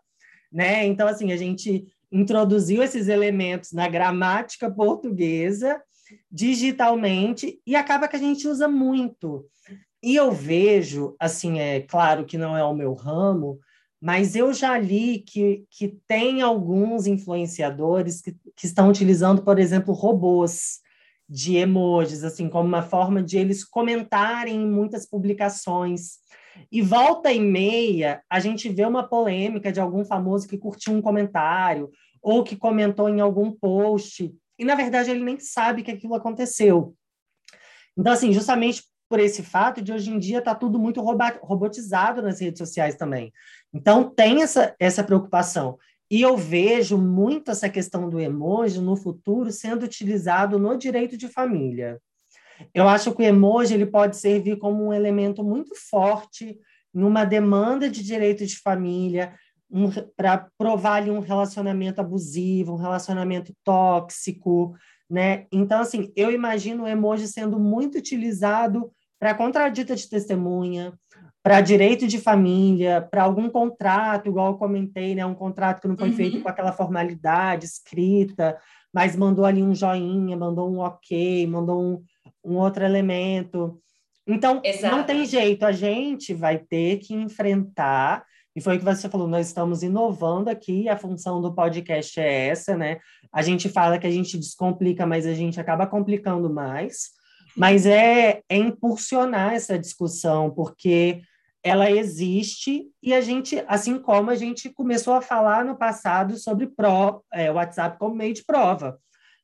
né? 0.52 0.84
Então 0.84 1.08
assim, 1.08 1.32
a 1.32 1.36
gente 1.36 1.86
introduziu 2.12 2.82
esses 2.82 3.08
elementos 3.08 3.72
na 3.72 3.88
gramática 3.88 4.70
portuguesa 4.70 5.80
digitalmente 6.30 7.60
e 7.66 7.74
acaba 7.74 8.06
que 8.06 8.16
a 8.16 8.20
gente 8.20 8.46
usa 8.46 8.68
muito. 8.68 9.46
E 10.02 10.14
eu 10.14 10.30
vejo, 10.30 11.16
assim, 11.18 11.58
é 11.58 11.80
claro 11.80 12.24
que 12.24 12.36
não 12.36 12.56
é 12.56 12.62
o 12.62 12.74
meu 12.74 12.92
ramo, 12.92 13.58
mas 14.00 14.36
eu 14.36 14.52
já 14.52 14.76
li 14.76 15.20
que, 15.20 15.64
que 15.70 15.96
tem 16.06 16.42
alguns 16.42 17.06
influenciadores 17.06 18.20
que, 18.20 18.36
que 18.54 18.66
estão 18.66 18.90
utilizando, 18.90 19.42
por 19.42 19.58
exemplo, 19.58 19.94
robôs 19.94 20.80
de 21.28 21.56
emojis, 21.56 22.22
assim, 22.22 22.48
como 22.48 22.68
uma 22.68 22.82
forma 22.82 23.22
de 23.22 23.38
eles 23.38 23.64
comentarem 23.64 24.62
em 24.62 24.70
muitas 24.70 25.08
publicações. 25.08 26.18
E 26.70 26.82
volta 26.82 27.32
e 27.32 27.40
meia, 27.40 28.22
a 28.30 28.38
gente 28.38 28.68
vê 28.68 28.84
uma 28.84 29.08
polêmica 29.08 29.72
de 29.72 29.80
algum 29.80 30.04
famoso 30.04 30.46
que 30.46 30.58
curtiu 30.58 30.92
um 30.92 31.02
comentário 31.02 31.90
ou 32.22 32.42
que 32.44 32.56
comentou 32.56 33.08
em 33.08 33.20
algum 33.20 33.52
post, 33.52 34.34
e 34.58 34.64
na 34.64 34.74
verdade 34.74 35.10
ele 35.10 35.22
nem 35.22 35.38
sabe 35.38 35.82
que 35.82 35.90
aquilo 35.90 36.14
aconteceu. 36.14 36.94
Então, 37.96 38.12
assim, 38.12 38.32
justamente 38.32 38.82
por 39.08 39.20
esse 39.20 39.42
fato 39.42 39.82
de 39.82 39.92
hoje 39.92 40.10
em 40.10 40.18
dia 40.18 40.38
está 40.38 40.54
tudo 40.54 40.78
muito 40.78 41.00
robotizado 41.00 42.22
nas 42.22 42.40
redes 42.40 42.58
sociais 42.58 42.96
também. 42.96 43.32
Então, 43.72 44.08
tem 44.08 44.42
essa, 44.42 44.74
essa 44.78 45.04
preocupação. 45.04 45.78
E 46.10 46.20
eu 46.20 46.36
vejo 46.36 46.98
muito 46.98 47.50
essa 47.50 47.68
questão 47.68 48.08
do 48.08 48.20
emoji 48.20 48.80
no 48.80 48.96
futuro 48.96 49.50
sendo 49.50 49.84
utilizado 49.84 50.58
no 50.58 50.76
direito 50.76 51.16
de 51.16 51.28
família. 51.28 52.00
Eu 52.72 52.88
acho 52.88 53.12
que 53.12 53.22
o 53.22 53.24
emoji 53.24 53.74
ele 53.74 53.86
pode 53.86 54.16
servir 54.16 54.58
como 54.58 54.86
um 54.86 54.92
elemento 54.92 55.42
muito 55.42 55.74
forte 55.74 56.58
em 56.94 57.02
uma 57.02 57.24
demanda 57.24 57.90
de 57.90 58.02
direito 58.02 58.46
de 58.46 58.56
família, 58.56 59.34
um, 59.70 59.90
para 60.16 60.48
provar 60.56 60.96
ali 60.96 61.10
um 61.10 61.18
relacionamento 61.18 62.00
abusivo, 62.00 62.74
um 62.74 62.78
relacionamento 62.78 63.52
tóxico, 63.64 64.76
né? 65.10 65.46
Então, 65.50 65.80
assim, 65.80 66.12
eu 66.14 66.30
imagino 66.30 66.84
o 66.84 66.88
emoji 66.88 67.26
sendo 67.26 67.58
muito 67.58 67.98
utilizado 67.98 68.92
para 69.18 69.34
contradita 69.34 69.96
de 69.96 70.08
testemunha, 70.08 70.92
para 71.44 71.60
direito 71.60 72.06
de 72.08 72.18
família, 72.18 73.06
para 73.10 73.22
algum 73.22 73.50
contrato, 73.50 74.30
igual 74.30 74.52
eu 74.52 74.58
comentei, 74.58 75.14
né, 75.14 75.26
um 75.26 75.34
contrato 75.34 75.78
que 75.78 75.86
não 75.86 75.94
foi 75.94 76.08
uhum. 76.08 76.16
feito 76.16 76.40
com 76.40 76.48
aquela 76.48 76.72
formalidade 76.72 77.66
escrita, 77.66 78.58
mas 78.90 79.14
mandou 79.14 79.44
ali 79.44 79.62
um 79.62 79.74
joinha, 79.74 80.38
mandou 80.38 80.72
um 80.72 80.78
ok, 80.78 81.46
mandou 81.46 81.82
um, 81.82 82.02
um 82.42 82.56
outro 82.56 82.82
elemento. 82.82 83.78
Então, 84.26 84.62
Exato. 84.64 84.96
não 84.96 85.04
tem 85.04 85.26
jeito, 85.26 85.66
a 85.66 85.72
gente 85.72 86.32
vai 86.32 86.56
ter 86.56 86.96
que 87.00 87.12
enfrentar, 87.12 88.24
e 88.56 88.60
foi 88.62 88.76
o 88.76 88.78
que 88.78 88.84
você 88.86 89.06
falou, 89.10 89.28
nós 89.28 89.46
estamos 89.46 89.82
inovando 89.82 90.48
aqui, 90.48 90.88
a 90.88 90.96
função 90.96 91.42
do 91.42 91.54
podcast 91.54 92.18
é 92.18 92.46
essa, 92.46 92.74
né? 92.74 93.00
A 93.30 93.42
gente 93.42 93.68
fala 93.68 93.98
que 93.98 94.06
a 94.06 94.10
gente 94.10 94.38
descomplica, 94.38 95.04
mas 95.04 95.26
a 95.26 95.34
gente 95.34 95.60
acaba 95.60 95.86
complicando 95.86 96.48
mais, 96.48 97.10
mas 97.54 97.84
é, 97.84 98.40
é 98.48 98.56
impulsionar 98.56 99.52
essa 99.52 99.78
discussão, 99.78 100.48
porque 100.48 101.20
ela 101.64 101.90
existe 101.90 102.86
e 103.02 103.14
a 103.14 103.22
gente, 103.22 103.64
assim 103.66 103.98
como 103.98 104.30
a 104.30 104.34
gente 104.34 104.68
começou 104.68 105.14
a 105.14 105.22
falar 105.22 105.64
no 105.64 105.76
passado 105.76 106.36
sobre 106.36 106.66
pro, 106.66 107.24
é, 107.32 107.50
WhatsApp 107.50 107.98
como 107.98 108.14
meio 108.14 108.34
de 108.34 108.44
prova. 108.44 108.98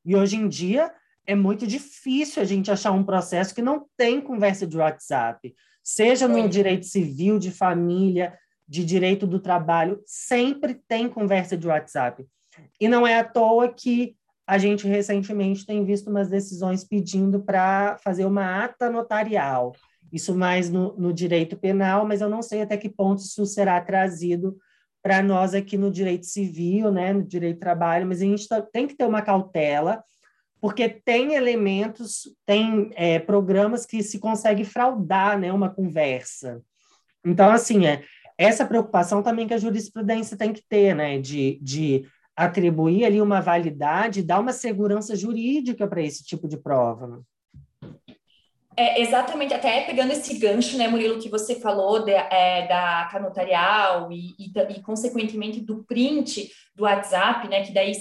E 0.05 0.15
hoje 0.15 0.37
em 0.37 0.47
dia 0.47 0.93
é 1.27 1.35
muito 1.35 1.67
difícil 1.67 2.43
a 2.43 2.45
gente 2.45 2.71
achar 2.71 2.93
um 2.93 3.03
processo 3.03 3.55
que 3.55 3.63
não 3.63 3.87
tem 3.97 4.21
conversa 4.21 4.67
de 4.67 4.77
WhatsApp, 4.77 5.55
seja 5.83 6.29
no 6.29 6.47
direito 6.47 6.85
civil, 6.85 7.39
de 7.39 7.51
família, 7.51 8.37
de 8.69 8.85
direito 8.85 9.27
do 9.27 9.41
trabalho, 9.41 10.03
sempre 10.05 10.75
tem 10.87 11.09
conversa 11.09 11.57
de 11.57 11.67
WhatsApp. 11.67 12.27
E 12.79 12.87
não 12.87 13.07
é 13.07 13.19
à 13.19 13.25
toa 13.25 13.73
que 13.73 14.15
a 14.47 14.59
gente 14.59 14.87
recentemente 14.87 15.65
tem 15.65 15.85
visto 15.85 16.11
umas 16.11 16.29
decisões 16.29 16.85
pedindo 16.85 17.41
para 17.41 17.97
fazer 17.99 18.27
uma 18.27 18.65
ata 18.65 18.91
notarial. 18.91 19.73
Isso 20.12 20.35
mais 20.35 20.68
no, 20.70 20.96
no, 20.96 21.12
direito 21.12 21.57
penal, 21.57 22.07
mas 22.07 22.20
eu 22.20 22.29
não 22.29 22.42
sei 22.42 22.62
até 22.62 22.77
que 22.77 22.88
ponto 22.88 23.20
isso 23.20 23.46
será 23.46 23.81
trazido 23.81 24.57
para 25.03 25.23
nós 25.23 25.55
aqui 25.55 25.79
no 25.79 25.90
direito 25.90 26.27
civil, 26.27 26.90
né, 26.90 27.12
no 27.12 27.23
direito 27.23 27.57
do 27.57 27.61
trabalho, 27.61 28.07
mas 28.07 28.20
a 28.20 28.25
gente 28.25 28.46
tá, 28.46 28.61
tem 28.61 28.87
que 28.87 28.94
ter 28.94 29.05
uma 29.05 29.23
cautela, 29.23 30.03
porque 30.61 30.88
tem 30.88 31.35
elementos, 31.35 32.29
tem 32.44 32.90
é, 32.94 33.18
programas 33.18 33.87
que 33.87 34.03
se 34.03 34.18
consegue 34.18 34.64
fraudar 34.64 35.38
né, 35.38 35.51
uma 35.53 35.70
conversa. 35.70 36.61
Então, 37.25 37.51
assim, 37.51 37.87
é, 37.87 38.05
essa 38.37 38.66
preocupação 38.66 39.23
também 39.23 39.46
que 39.46 39.55
a 39.55 39.59
jurisprudência 39.59 40.37
tem 40.37 40.53
que 40.53 40.62
ter, 40.68 40.94
né, 40.94 41.18
de, 41.18 41.59
de 41.62 42.05
atribuir 42.37 43.05
ali 43.05 43.20
uma 43.20 43.40
validade, 43.40 44.23
dar 44.23 44.40
uma 44.40 44.53
segurança 44.53 45.14
jurídica 45.14 45.87
para 45.87 46.03
esse 46.03 46.25
tipo 46.25 46.49
de 46.49 46.57
prova. 46.57 47.23
É, 48.77 49.03
exatamente, 49.03 49.53
até 49.53 49.83
pegando 49.83 50.13
esse 50.13 50.39
gancho, 50.39 50.77
né, 50.79 50.87
Murilo, 50.87 51.21
que 51.21 51.29
você 51.29 51.57
falou 51.57 52.05
de, 52.05 52.13
é, 52.13 52.67
da 52.69 53.09
canotarial 53.11 54.11
e, 54.13 54.35
e, 54.39 54.53
e, 54.71 54.83
consequentemente, 54.83 55.61
do 55.61 55.85
print 55.85 56.51
do 56.75 56.85
WhatsApp, 56.85 57.49
né, 57.49 57.63
que 57.63 57.73
daí, 57.73 57.93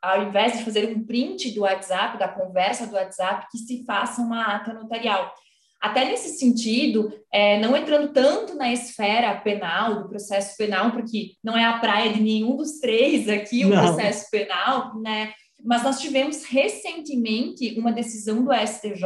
ao 0.00 0.24
invés 0.24 0.58
de 0.58 0.64
fazer 0.64 0.94
um 0.94 1.04
print 1.04 1.52
do 1.52 1.62
WhatsApp, 1.62 2.18
da 2.18 2.28
conversa 2.28 2.86
do 2.86 2.94
WhatsApp, 2.94 3.46
que 3.50 3.58
se 3.58 3.84
faça 3.84 4.20
uma 4.20 4.56
ata 4.56 4.72
notarial. 4.74 5.32
Até 5.80 6.04
nesse 6.04 6.38
sentido, 6.38 7.10
é, 7.32 7.58
não 7.58 7.74
entrando 7.74 8.12
tanto 8.12 8.54
na 8.54 8.70
esfera 8.70 9.34
penal, 9.36 10.02
do 10.02 10.08
processo 10.10 10.54
penal, 10.58 10.92
porque 10.92 11.32
não 11.42 11.56
é 11.56 11.64
a 11.64 11.78
praia 11.78 12.12
de 12.12 12.20
nenhum 12.20 12.54
dos 12.54 12.78
três 12.78 13.26
aqui, 13.30 13.64
o 13.64 13.70
não. 13.70 13.82
processo 13.82 14.30
penal, 14.30 15.00
né? 15.00 15.32
Mas 15.64 15.82
nós 15.82 16.00
tivemos 16.00 16.44
recentemente 16.44 17.78
uma 17.78 17.92
decisão 17.92 18.44
do 18.44 18.52
STJ 18.52 19.04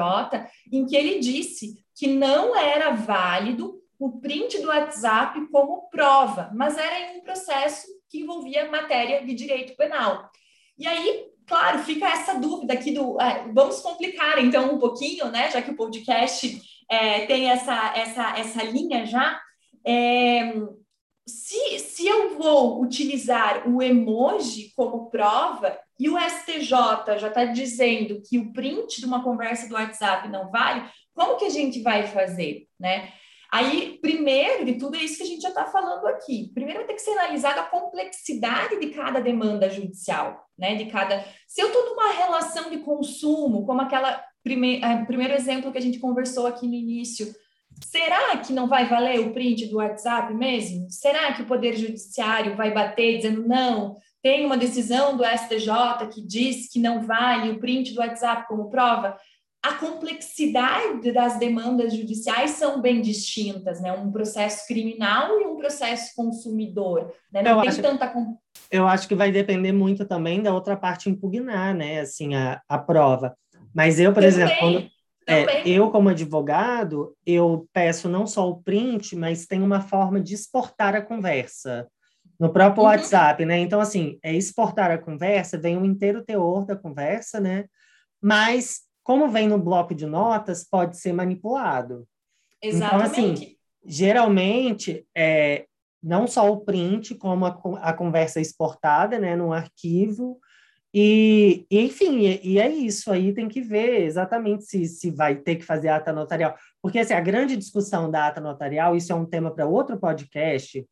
em 0.73 0.87
que 0.87 0.97
ele 0.97 1.19
disse 1.19 1.85
que 1.95 2.07
não 2.07 2.57
era 2.57 2.91
válido 2.91 3.81
o 3.99 4.21
print 4.21 4.61
do 4.61 4.69
WhatsApp 4.69 5.49
como 5.51 5.89
prova, 5.89 6.51
mas 6.55 6.77
era 6.77 7.01
em 7.01 7.19
um 7.19 7.21
processo 7.23 7.87
que 8.11 8.21
envolvia 8.21 8.71
matéria 8.71 9.25
de 9.25 9.35
direito 9.35 9.77
penal. 9.77 10.29
E 10.77 10.87
aí, 10.87 11.27
claro, 11.47 11.79
fica 11.79 12.07
essa 12.07 12.35
dúvida 12.35 12.75
aqui 12.75 12.91
do. 12.91 13.21
É, 13.21 13.47
vamos 13.53 13.81
complicar 13.81 14.39
então 14.39 14.75
um 14.75 14.79
pouquinho, 14.79 15.31
né? 15.31 15.51
Já 15.51 15.63
que 15.63 15.71
o 15.71 15.77
podcast 15.77 16.61
é, 16.91 17.27
tem 17.27 17.51
essa, 17.51 17.93
essa, 17.97 18.39
essa 18.39 18.63
linha 18.65 19.07
já. 19.07 19.41
É, 19.87 20.53
se, 21.27 21.79
se 21.79 22.07
eu 22.07 22.37
vou 22.37 22.83
utilizar 22.83 23.69
o 23.69 23.83
emoji 23.83 24.73
como 24.77 25.09
prova 25.09 25.79
e 25.99 26.09
o 26.09 26.19
STJ 26.19 27.19
já 27.19 27.29
está 27.29 27.45
dizendo 27.45 28.21
que 28.23 28.39
o 28.39 28.53
print 28.53 29.01
de 29.01 29.07
uma 29.07 29.23
conversa 29.23 29.69
do 29.69 29.75
WhatsApp 29.75 30.29
não 30.29 30.51
vale, 30.51 30.89
como 31.15 31.37
que 31.37 31.45
a 31.45 31.51
gente 31.51 31.81
vai 31.83 32.07
fazer, 32.07 32.67
né? 32.79 33.13
Aí, 33.53 33.99
primeiro 34.03 34.65
de 34.65 34.75
tudo, 34.75 34.97
é 34.97 35.01
isso 35.01 35.19
que 35.19 35.23
a 35.23 35.27
gente 35.27 35.43
já 35.43 35.51
está 35.51 35.65
falando 35.67 36.05
aqui. 36.09 36.51
Primeiro 36.53 36.81
vai 36.81 36.89
ter 36.89 36.95
que 36.95 37.03
ser 37.03 37.13
analisada 37.13 37.61
a 37.61 37.67
complexidade 37.67 38.81
de 38.81 38.91
cada 38.91 39.21
demanda 39.21 39.71
judicial, 39.71 40.45
né? 40.59 40.75
De 40.75 40.87
cada. 40.87 41.25
Se 41.47 41.61
eu 41.61 41.69
estou 41.69 41.85
numa 41.85 42.13
relação 42.13 42.69
de 42.69 42.79
consumo, 42.79 43.65
como 43.65 43.81
aquela 43.81 44.21
prime... 44.43 44.81
É, 44.83 45.05
primeiro 45.05 45.35
exemplo 45.35 45.71
que 45.71 45.79
a 45.79 45.81
gente 45.81 46.01
conversou 46.01 46.49
aqui 46.49 46.67
no 46.67 46.75
início, 46.75 47.33
Será 47.83 48.37
que 48.39 48.53
não 48.53 48.69
vai 48.69 48.89
valer 48.89 49.21
o 49.21 49.33
print 49.33 49.67
do 49.67 49.79
WhatsApp 49.79 50.33
mesmo? 50.33 50.89
Será 50.91 51.33
que 51.33 51.43
o 51.43 51.47
Poder 51.47 51.77
Judiciário 51.77 52.57
vai 52.57 52.73
bater 52.73 53.17
dizendo 53.17 53.47
não? 53.47 53.97
Tem 54.25 54.47
uma 54.47 54.57
decisão 54.57 55.19
do 55.19 55.23
STJ 55.23 56.09
que 56.11 56.23
diz 56.23 56.73
que 56.73 56.81
não 56.81 57.03
vale 57.03 57.51
o 57.51 57.61
print 57.61 57.93
do 57.93 58.01
WhatsApp 58.01 58.49
como 58.49 58.71
prova? 58.71 59.19
A 59.63 59.75
complexidade 59.75 61.13
das 61.13 61.39
demandas 61.39 61.95
judiciais 61.95 62.53
são 62.53 62.81
bem 62.81 63.03
distintas, 63.03 63.83
né? 63.83 63.93
Um 63.93 64.11
processo 64.11 64.67
criminal 64.67 65.39
e 65.39 65.45
um 65.45 65.57
processo 65.57 66.15
consumidor. 66.17 67.13
Né? 67.31 67.43
Não 67.43 67.51
eu 67.51 67.61
tem 67.61 67.69
acho, 67.69 67.83
tanta. 67.83 68.15
Eu 68.71 68.89
acho 68.89 69.07
que 69.07 69.15
vai 69.15 69.31
depender 69.31 69.73
muito 69.73 70.07
também 70.07 70.43
da 70.43 70.55
outra 70.55 70.75
parte 70.75 71.11
impugnar, 71.11 71.75
né? 71.75 72.01
Assim, 72.01 72.35
a, 72.35 72.63
a 72.67 72.79
prova. 72.79 73.37
Mas 73.75 74.01
eu, 74.01 74.11
por 74.15 74.23
eu 74.23 74.29
exemplo, 74.31 74.57
quando, 74.59 74.91
é, 75.27 75.69
eu, 75.69 75.91
como 75.91 76.09
advogado, 76.09 77.15
eu 77.27 77.69
peço 77.75 78.09
não 78.09 78.27
só 78.27 78.49
o 78.49 78.63
print, 78.63 79.17
mas 79.17 79.45
tem 79.45 79.61
uma 79.61 79.83
forma 79.83 80.19
de 80.19 80.33
exportar 80.33 80.95
a 80.95 81.03
conversa 81.03 81.87
no 82.39 82.53
próprio 82.53 82.83
uhum. 82.83 82.89
WhatsApp, 82.89 83.45
né? 83.45 83.59
Então, 83.59 83.81
assim, 83.81 84.19
é 84.23 84.33
exportar 84.35 84.91
a 84.91 84.99
conversa, 84.99 85.59
vem 85.59 85.77
o 85.79 85.85
inteiro 85.85 86.25
teor 86.25 86.65
da 86.65 86.77
conversa, 86.77 87.41
né? 87.41 87.67
Mas, 88.21 88.81
como 89.03 89.29
vem 89.29 89.49
no 89.49 89.59
bloco 89.59 89.95
de 89.95 90.07
notas, 90.07 90.65
pode 90.65 90.99
ser 90.99 91.13
manipulado. 91.13 92.07
Exatamente. 92.63 92.87
Então, 92.87 93.01
assim, 93.01 93.57
geralmente, 93.85 95.07
é, 95.17 95.67
não 96.03 96.27
só 96.27 96.51
o 96.51 96.61
print, 96.61 97.15
como 97.15 97.47
a, 97.47 97.61
a 97.81 97.93
conversa 97.93 98.41
exportada, 98.41 99.19
né, 99.19 99.37
no 99.37 99.53
arquivo, 99.53 100.39
e, 100.97 101.67
enfim, 101.69 102.21
e, 102.21 102.53
e, 102.53 102.59
é 102.61 102.69
isso 102.69 103.11
aí, 103.11 103.35
tem 103.35 103.49
que 103.49 103.61
ver 103.61 104.03
exatamente 104.03 104.65
se, 104.65 104.87
se 104.87 105.11
vai 105.11 105.35
ter 105.35 105.57
que 105.57 105.65
fazer 105.65 105.89
ata 105.89 106.13
notarial. 106.13 106.55
Porque 106.81 107.01
assim, 107.01 107.15
a 107.15 107.21
grande 107.21 107.57
discussão 107.57 108.09
da 108.09 108.29
ata 108.29 108.41
notarial, 108.41 108.95
isso 108.95 109.11
é 109.13 109.15
um 109.17 109.27
tema 109.27 109.53
para 109.53 109.67
outro 109.67 109.99
podcast, 109.99 110.87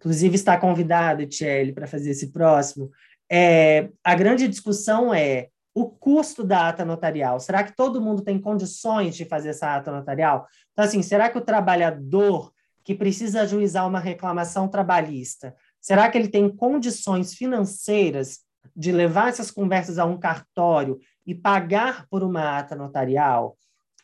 inclusive 0.00 0.34
está 0.34 0.56
convidado, 0.56 1.26
Thierry, 1.26 1.72
para 1.72 1.86
fazer 1.86 2.10
esse 2.10 2.32
próximo. 2.32 2.90
É, 3.30 3.90
a 4.02 4.14
grande 4.14 4.48
discussão 4.48 5.12
é 5.14 5.48
o 5.74 5.88
custo 5.88 6.42
da 6.42 6.68
ata 6.68 6.84
notarial. 6.84 7.38
Será 7.38 7.62
que 7.62 7.76
todo 7.76 8.00
mundo 8.00 8.22
tem 8.22 8.40
condições 8.40 9.14
de 9.14 9.26
fazer 9.26 9.50
essa 9.50 9.76
ata 9.76 9.92
notarial? 9.92 10.48
Então, 10.72 10.84
assim, 10.84 11.02
será 11.02 11.28
que 11.28 11.38
o 11.38 11.42
trabalhador 11.42 12.50
que 12.82 12.94
precisa 12.94 13.42
ajuizar 13.42 13.86
uma 13.86 14.00
reclamação 14.00 14.66
trabalhista, 14.66 15.54
será 15.80 16.10
que 16.10 16.16
ele 16.16 16.28
tem 16.28 16.48
condições 16.48 17.34
financeiras 17.34 18.40
de 18.74 18.90
levar 18.90 19.28
essas 19.28 19.50
conversas 19.50 19.98
a 19.98 20.04
um 20.04 20.18
cartório 20.18 20.98
e 21.26 21.34
pagar 21.34 22.06
por 22.08 22.22
uma 22.22 22.58
ata 22.58 22.74
notarial, 22.74 23.56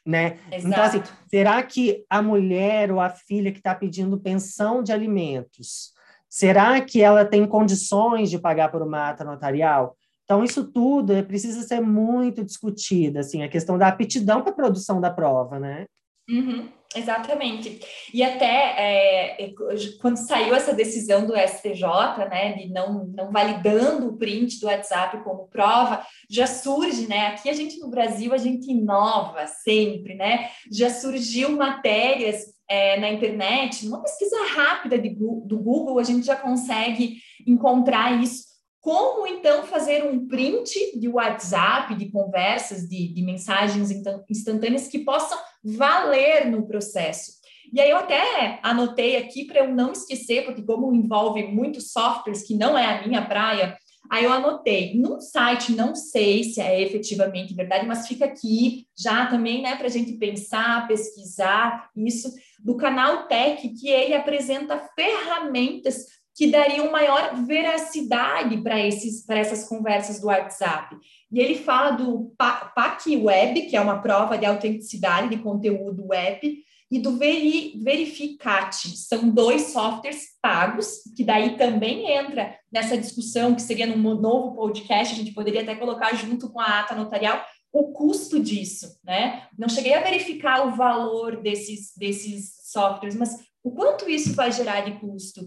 né? 0.06 0.38
Exato. 0.52 0.68
Então, 0.68 0.84
assim, 0.84 1.02
será 1.28 1.62
que 1.62 2.04
a 2.08 2.22
mulher 2.22 2.92
ou 2.92 3.00
a 3.00 3.10
filha 3.10 3.50
que 3.50 3.58
está 3.58 3.74
pedindo 3.74 4.20
pensão 4.20 4.82
de 4.82 4.92
alimentos, 4.92 5.92
será 6.28 6.80
que 6.80 7.02
ela 7.02 7.24
tem 7.24 7.44
condições 7.46 8.30
de 8.30 8.38
pagar 8.38 8.70
por 8.70 8.82
uma 8.82 9.10
ata 9.10 9.24
notarial? 9.24 9.96
Então, 10.24 10.44
isso 10.44 10.64
tudo 10.64 11.12
é, 11.12 11.22
precisa 11.22 11.62
ser 11.62 11.80
muito 11.80 12.44
discutido, 12.44 13.18
assim, 13.18 13.42
a 13.42 13.48
questão 13.48 13.76
da 13.76 13.88
aptidão 13.88 14.42
para 14.42 14.52
a 14.52 14.56
produção 14.56 15.00
da 15.00 15.10
prova, 15.10 15.58
né? 15.58 15.86
Uhum. 16.28 16.68
Exatamente. 16.96 17.80
E 18.12 18.22
até 18.22 19.36
é, 19.36 19.54
quando 20.00 20.16
saiu 20.16 20.54
essa 20.54 20.72
decisão 20.72 21.26
do 21.26 21.34
STJ, 21.36 21.84
né, 22.30 22.54
de 22.54 22.68
não, 22.68 23.06
não 23.06 23.30
validando 23.30 24.08
o 24.08 24.16
print 24.16 24.58
do 24.60 24.66
WhatsApp 24.66 25.22
como 25.22 25.48
prova, 25.48 26.04
já 26.28 26.46
surge, 26.46 27.06
né, 27.06 27.28
aqui 27.28 27.50
a 27.50 27.52
gente 27.52 27.78
no 27.78 27.90
Brasil, 27.90 28.32
a 28.32 28.38
gente 28.38 28.70
inova 28.70 29.46
sempre, 29.46 30.14
né, 30.14 30.48
já 30.72 30.90
surgiu 30.90 31.50
matérias 31.50 32.56
é, 32.68 32.98
na 32.98 33.10
internet, 33.10 33.84
numa 33.84 34.02
pesquisa 34.02 34.36
rápida 34.54 34.98
de, 34.98 35.10
do 35.10 35.58
Google, 35.58 35.98
a 35.98 36.04
gente 36.04 36.26
já 36.26 36.34
consegue 36.34 37.18
encontrar 37.46 38.20
isso 38.22 38.56
como 38.86 39.26
então 39.26 39.64
fazer 39.64 40.04
um 40.04 40.28
print 40.28 40.96
de 40.96 41.08
WhatsApp, 41.08 41.92
de 41.96 42.08
conversas, 42.08 42.88
de, 42.88 43.12
de 43.12 43.20
mensagens 43.20 43.90
instantâneas 44.30 44.86
que 44.86 45.00
possam 45.00 45.36
valer 45.66 46.50
no 46.50 46.66
processo? 46.66 47.36
E 47.72 47.80
aí 47.80 47.90
eu 47.90 47.96
até 47.96 48.60
anotei 48.62 49.16
aqui 49.16 49.44
para 49.44 49.60
eu 49.60 49.74
não 49.74 49.92
esquecer, 49.92 50.44
porque 50.44 50.62
como 50.62 50.94
envolve 50.94 51.42
muitos 51.44 51.90
softwares 51.90 52.42
que 52.42 52.54
não 52.54 52.78
é 52.78 52.86
a 52.86 53.06
minha 53.06 53.26
praia, 53.26 53.76
aí 54.08 54.24
eu 54.24 54.32
anotei 54.32 54.94
num 54.94 55.20
site, 55.20 55.72
não 55.72 55.94
sei 55.94 56.44
se 56.44 56.60
é 56.60 56.80
efetivamente 56.80 57.54
verdade, 57.54 57.86
mas 57.86 58.06
fica 58.06 58.24
aqui 58.24 58.86
já 58.96 59.26
também, 59.26 59.62
né, 59.62 59.74
para 59.76 59.86
a 59.86 59.90
gente 59.90 60.12
pensar, 60.12 60.86
pesquisar 60.86 61.90
isso, 61.96 62.32
do 62.60 62.76
canal 62.76 63.26
Tech, 63.26 63.68
que 63.68 63.88
ele 63.88 64.14
apresenta 64.14 64.88
ferramentas 64.94 66.15
que 66.36 66.50
dariam 66.50 66.92
maior 66.92 67.34
veracidade 67.46 68.58
para 68.58 68.78
essas 68.78 69.66
conversas 69.66 70.20
do 70.20 70.26
WhatsApp. 70.26 70.94
E 71.32 71.40
ele 71.40 71.54
fala 71.54 71.92
do 71.92 72.34
PAC 72.36 73.16
Web, 73.16 73.62
que 73.62 73.76
é 73.76 73.80
uma 73.80 74.02
prova 74.02 74.36
de 74.36 74.44
autenticidade 74.44 75.30
de 75.30 75.42
conteúdo 75.42 76.08
web, 76.08 76.58
e 76.90 76.98
do 76.98 77.16
Veri, 77.16 77.80
Verificate. 77.82 78.96
São 78.96 79.30
dois 79.30 79.72
softwares 79.72 80.36
pagos, 80.40 81.02
que 81.16 81.24
daí 81.24 81.56
também 81.56 82.12
entra 82.12 82.54
nessa 82.70 82.98
discussão 82.98 83.54
que 83.54 83.62
seria 83.62 83.86
num 83.86 84.14
novo 84.14 84.54
podcast, 84.54 85.14
a 85.14 85.16
gente 85.16 85.32
poderia 85.32 85.62
até 85.62 85.74
colocar 85.74 86.14
junto 86.14 86.50
com 86.50 86.60
a 86.60 86.80
ata 86.80 86.94
notarial 86.94 87.42
o 87.72 87.92
custo 87.92 88.38
disso, 88.38 88.98
né? 89.02 89.48
Não 89.58 89.68
cheguei 89.68 89.94
a 89.94 90.02
verificar 90.02 90.66
o 90.66 90.76
valor 90.76 91.42
desses, 91.42 91.92
desses 91.96 92.70
softwares, 92.70 93.16
mas 93.16 93.36
o 93.64 93.70
quanto 93.72 94.08
isso 94.08 94.32
vai 94.34 94.52
gerar 94.52 94.82
de 94.82 94.92
custo? 95.00 95.40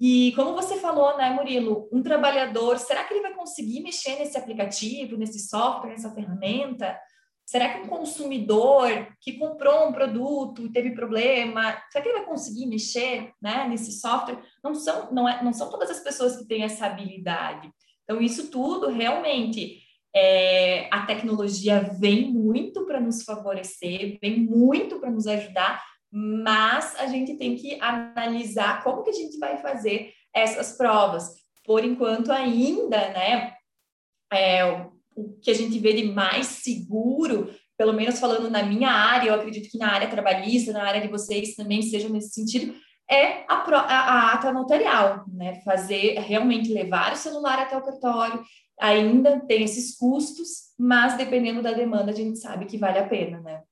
E 0.00 0.32
como 0.36 0.54
você 0.54 0.76
falou, 0.76 1.16
né, 1.16 1.30
Murilo, 1.30 1.88
um 1.92 2.02
trabalhador, 2.02 2.78
será 2.78 3.04
que 3.04 3.14
ele 3.14 3.22
vai 3.22 3.34
conseguir 3.34 3.80
mexer 3.80 4.16
nesse 4.18 4.38
aplicativo, 4.38 5.16
nesse 5.16 5.40
software, 5.40 5.90
nessa 5.90 6.12
ferramenta? 6.12 6.96
Será 7.44 7.68
que 7.70 7.80
um 7.80 7.88
consumidor 7.88 9.08
que 9.20 9.38
comprou 9.38 9.88
um 9.88 9.92
produto 9.92 10.66
e 10.66 10.70
teve 10.70 10.94
problema, 10.94 11.82
será 11.90 12.02
que 12.02 12.10
ele 12.10 12.18
vai 12.18 12.26
conseguir 12.26 12.66
mexer 12.66 13.32
né, 13.40 13.66
nesse 13.68 13.90
software? 13.92 14.38
Não 14.62 14.74
são, 14.74 15.10
não, 15.10 15.28
é, 15.28 15.42
não 15.42 15.52
são 15.52 15.70
todas 15.70 15.90
as 15.90 16.00
pessoas 16.00 16.36
que 16.36 16.46
têm 16.46 16.62
essa 16.62 16.86
habilidade. 16.86 17.72
Então, 18.04 18.20
isso 18.20 18.50
tudo 18.50 18.88
realmente 18.88 19.82
é, 20.14 20.88
a 20.92 21.06
tecnologia 21.06 21.80
vem 21.98 22.30
muito 22.30 22.86
para 22.86 23.00
nos 23.00 23.22
favorecer, 23.22 24.18
vem 24.20 24.40
muito 24.40 25.00
para 25.00 25.10
nos 25.10 25.26
ajudar, 25.26 25.82
mas 26.10 26.94
a 26.98 27.06
gente 27.06 27.36
tem 27.36 27.56
que 27.56 27.80
analisar 27.80 28.82
como 28.82 29.02
que 29.02 29.10
a 29.10 29.14
gente 29.14 29.38
vai 29.38 29.58
fazer 29.58 30.12
essas 30.34 30.76
provas. 30.76 31.34
Por 31.64 31.84
enquanto, 31.84 32.32
ainda, 32.32 32.96
né, 33.10 33.54
é, 34.32 34.64
o 35.14 35.38
que 35.42 35.50
a 35.50 35.54
gente 35.54 35.78
vê 35.78 35.92
de 35.92 36.04
mais 36.04 36.46
seguro, 36.46 37.50
pelo 37.76 37.92
menos 37.92 38.18
falando 38.18 38.50
na 38.50 38.62
minha 38.62 38.90
área, 38.90 39.28
eu 39.28 39.34
acredito 39.34 39.70
que 39.70 39.78
na 39.78 39.92
área 39.92 40.08
trabalhista, 40.08 40.72
na 40.72 40.84
área 40.84 41.00
de 41.00 41.08
vocês 41.08 41.54
também 41.54 41.82
seja 41.82 42.08
nesse 42.08 42.30
sentido, 42.30 42.74
é 43.10 43.44
a, 43.48 43.54
a, 43.54 43.80
a 43.80 44.32
ata 44.34 44.52
notarial, 44.52 45.24
né? 45.28 45.60
Fazer, 45.64 46.18
realmente 46.20 46.72
levar 46.72 47.12
o 47.12 47.16
celular 47.16 47.58
até 47.58 47.76
o 47.76 47.82
cartório, 47.82 48.42
ainda 48.78 49.40
tem 49.40 49.64
esses 49.64 49.96
custos, 49.96 50.74
mas 50.78 51.16
dependendo 51.16 51.62
da 51.62 51.72
demanda, 51.72 52.12
a 52.12 52.14
gente 52.14 52.38
sabe 52.38 52.66
que 52.66 52.76
vale 52.76 52.98
a 52.98 53.08
pena, 53.08 53.40
né? 53.40 53.62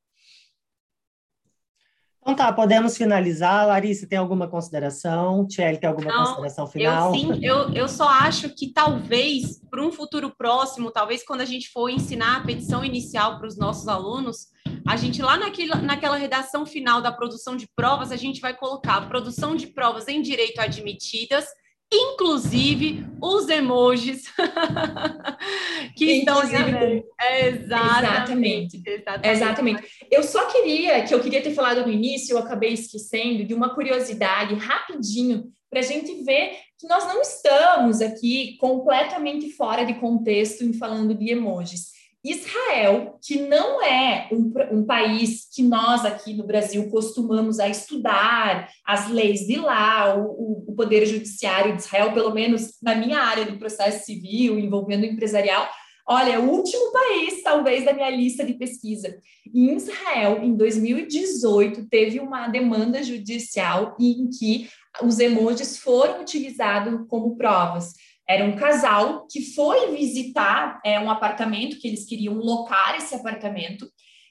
Então 2.27 2.35
tá, 2.35 2.53
podemos 2.53 2.97
finalizar. 2.97 3.69
Larissa, 3.69 4.05
tem 4.05 4.19
alguma 4.19 4.49
consideração? 4.49 5.47
Tiel, 5.47 5.77
tem 5.77 5.89
alguma 5.89 6.11
Não, 6.11 6.25
consideração 6.25 6.67
final? 6.67 7.15
Eu 7.15 7.21
sim, 7.21 7.39
eu, 7.41 7.73
eu 7.73 7.89
só 7.89 8.09
acho 8.09 8.49
que 8.49 8.73
talvez, 8.73 9.61
para 9.71 9.81
um 9.81 9.93
futuro 9.93 10.35
próximo, 10.37 10.91
talvez 10.91 11.25
quando 11.25 11.43
a 11.43 11.45
gente 11.45 11.69
for 11.69 11.89
ensinar 11.89 12.39
a 12.39 12.41
petição 12.41 12.85
inicial 12.85 13.39
para 13.39 13.47
os 13.47 13.57
nossos 13.57 13.87
alunos, 13.87 14.49
a 14.85 14.97
gente 14.97 15.23
lá 15.23 15.37
naquele, 15.37 15.73
naquela 15.77 16.17
redação 16.17 16.67
final 16.67 17.01
da 17.01 17.13
produção 17.13 17.57
de 17.57 17.69
provas, 17.77 18.11
a 18.11 18.17
gente 18.17 18.41
vai 18.41 18.55
colocar 18.55 19.09
produção 19.09 19.55
de 19.55 19.69
provas 19.69 20.09
em 20.09 20.21
direito 20.21 20.61
admitidas 20.61 21.47
inclusive 21.93 23.07
os 23.21 23.49
emojis 23.49 24.25
que 25.95 26.17
inclusive, 26.17 26.59
estão 26.59 27.05
é, 27.21 27.49
exatamente, 27.49 28.83
exatamente, 28.85 29.29
exatamente. 29.29 29.83
Eu 30.11 30.23
só 30.23 30.47
queria 30.47 31.05
que 31.05 31.15
eu 31.15 31.21
queria 31.21 31.43
ter 31.43 31.55
falado 31.55 31.87
no 31.87 31.93
início, 31.93 32.35
eu 32.35 32.39
acabei 32.39 32.73
esquecendo 32.73 33.45
de 33.45 33.55
uma 33.55 33.75
curiosidade 33.75 34.55
rapidinho 34.55 35.45
para 35.71 35.81
a 35.81 35.83
gente 35.83 36.25
ver 36.25 36.57
que 36.79 36.87
nós 36.89 37.05
não 37.05 37.21
estamos 37.23 38.01
aqui 38.01 38.57
completamente 38.59 39.51
fora 39.51 39.85
de 39.85 39.95
contexto 39.95 40.65
em 40.65 40.73
falando 40.73 41.15
de 41.15 41.31
emojis. 41.31 41.96
Israel, 42.31 43.19
que 43.23 43.41
não 43.41 43.83
é 43.83 44.29
um, 44.33 44.53
um, 44.73 44.85
país 44.85 45.47
que 45.55 45.63
nós 45.63 46.05
aqui 46.05 46.35
no 46.35 46.47
Brasil 46.47 46.89
costumamos 46.91 47.59
a 47.59 47.69
estudar 47.69 48.69
as 48.85 49.09
leis 49.11 49.41
de 49.47 49.57
lá, 49.57 50.17
o, 50.17 50.65
o, 50.69 50.75
poder 50.75 51.07
judiciário 51.07 51.77
de 51.77 51.83
Israel, 51.83 52.13
pelo 52.13 52.33
menos 52.33 52.77
na 52.83 52.95
minha 52.95 53.19
área 53.19 53.45
do 53.45 53.59
processo 53.59 54.05
civil, 54.05 54.59
envolvendo 54.59 55.03
o 55.03 55.07
empresarial, 55.07 55.69
olha, 56.09 56.33
é 56.33 56.39
o 56.39 56.51
último 56.51 56.93
país, 56.93 57.43
talvez, 57.43 57.85
da 57.85 57.93
minha 57.93 58.11
lista 58.11 58.45
de 58.45 58.55
pesquisa. 58.55 59.19
em 59.55 59.77
Israel, 59.77 60.43
em 60.43 60.57
2018, 60.57 61.89
teve 61.89 62.21
uma 62.21 62.49
demanda 62.49 63.03
judicial 63.03 63.97
em 63.99 64.29
que 64.31 64.69
os 65.03 65.19
emojis 65.19 65.79
foram 65.79 66.23
utilizados 66.23 67.07
como 67.09 67.37
provas. 67.37 67.93
Era 68.29 68.45
um 68.45 68.57
casal 68.57 69.27
que 69.31 69.55
foi 69.55 69.95
visitar 69.97 70.81
é, 70.85 70.99
um 70.99 71.11
apartamento, 71.11 71.79
que 71.79 71.87
eles 71.87 72.05
queriam 72.05 72.35
locar 72.35 72.97
esse 72.97 73.15
apartamento, 73.15 73.87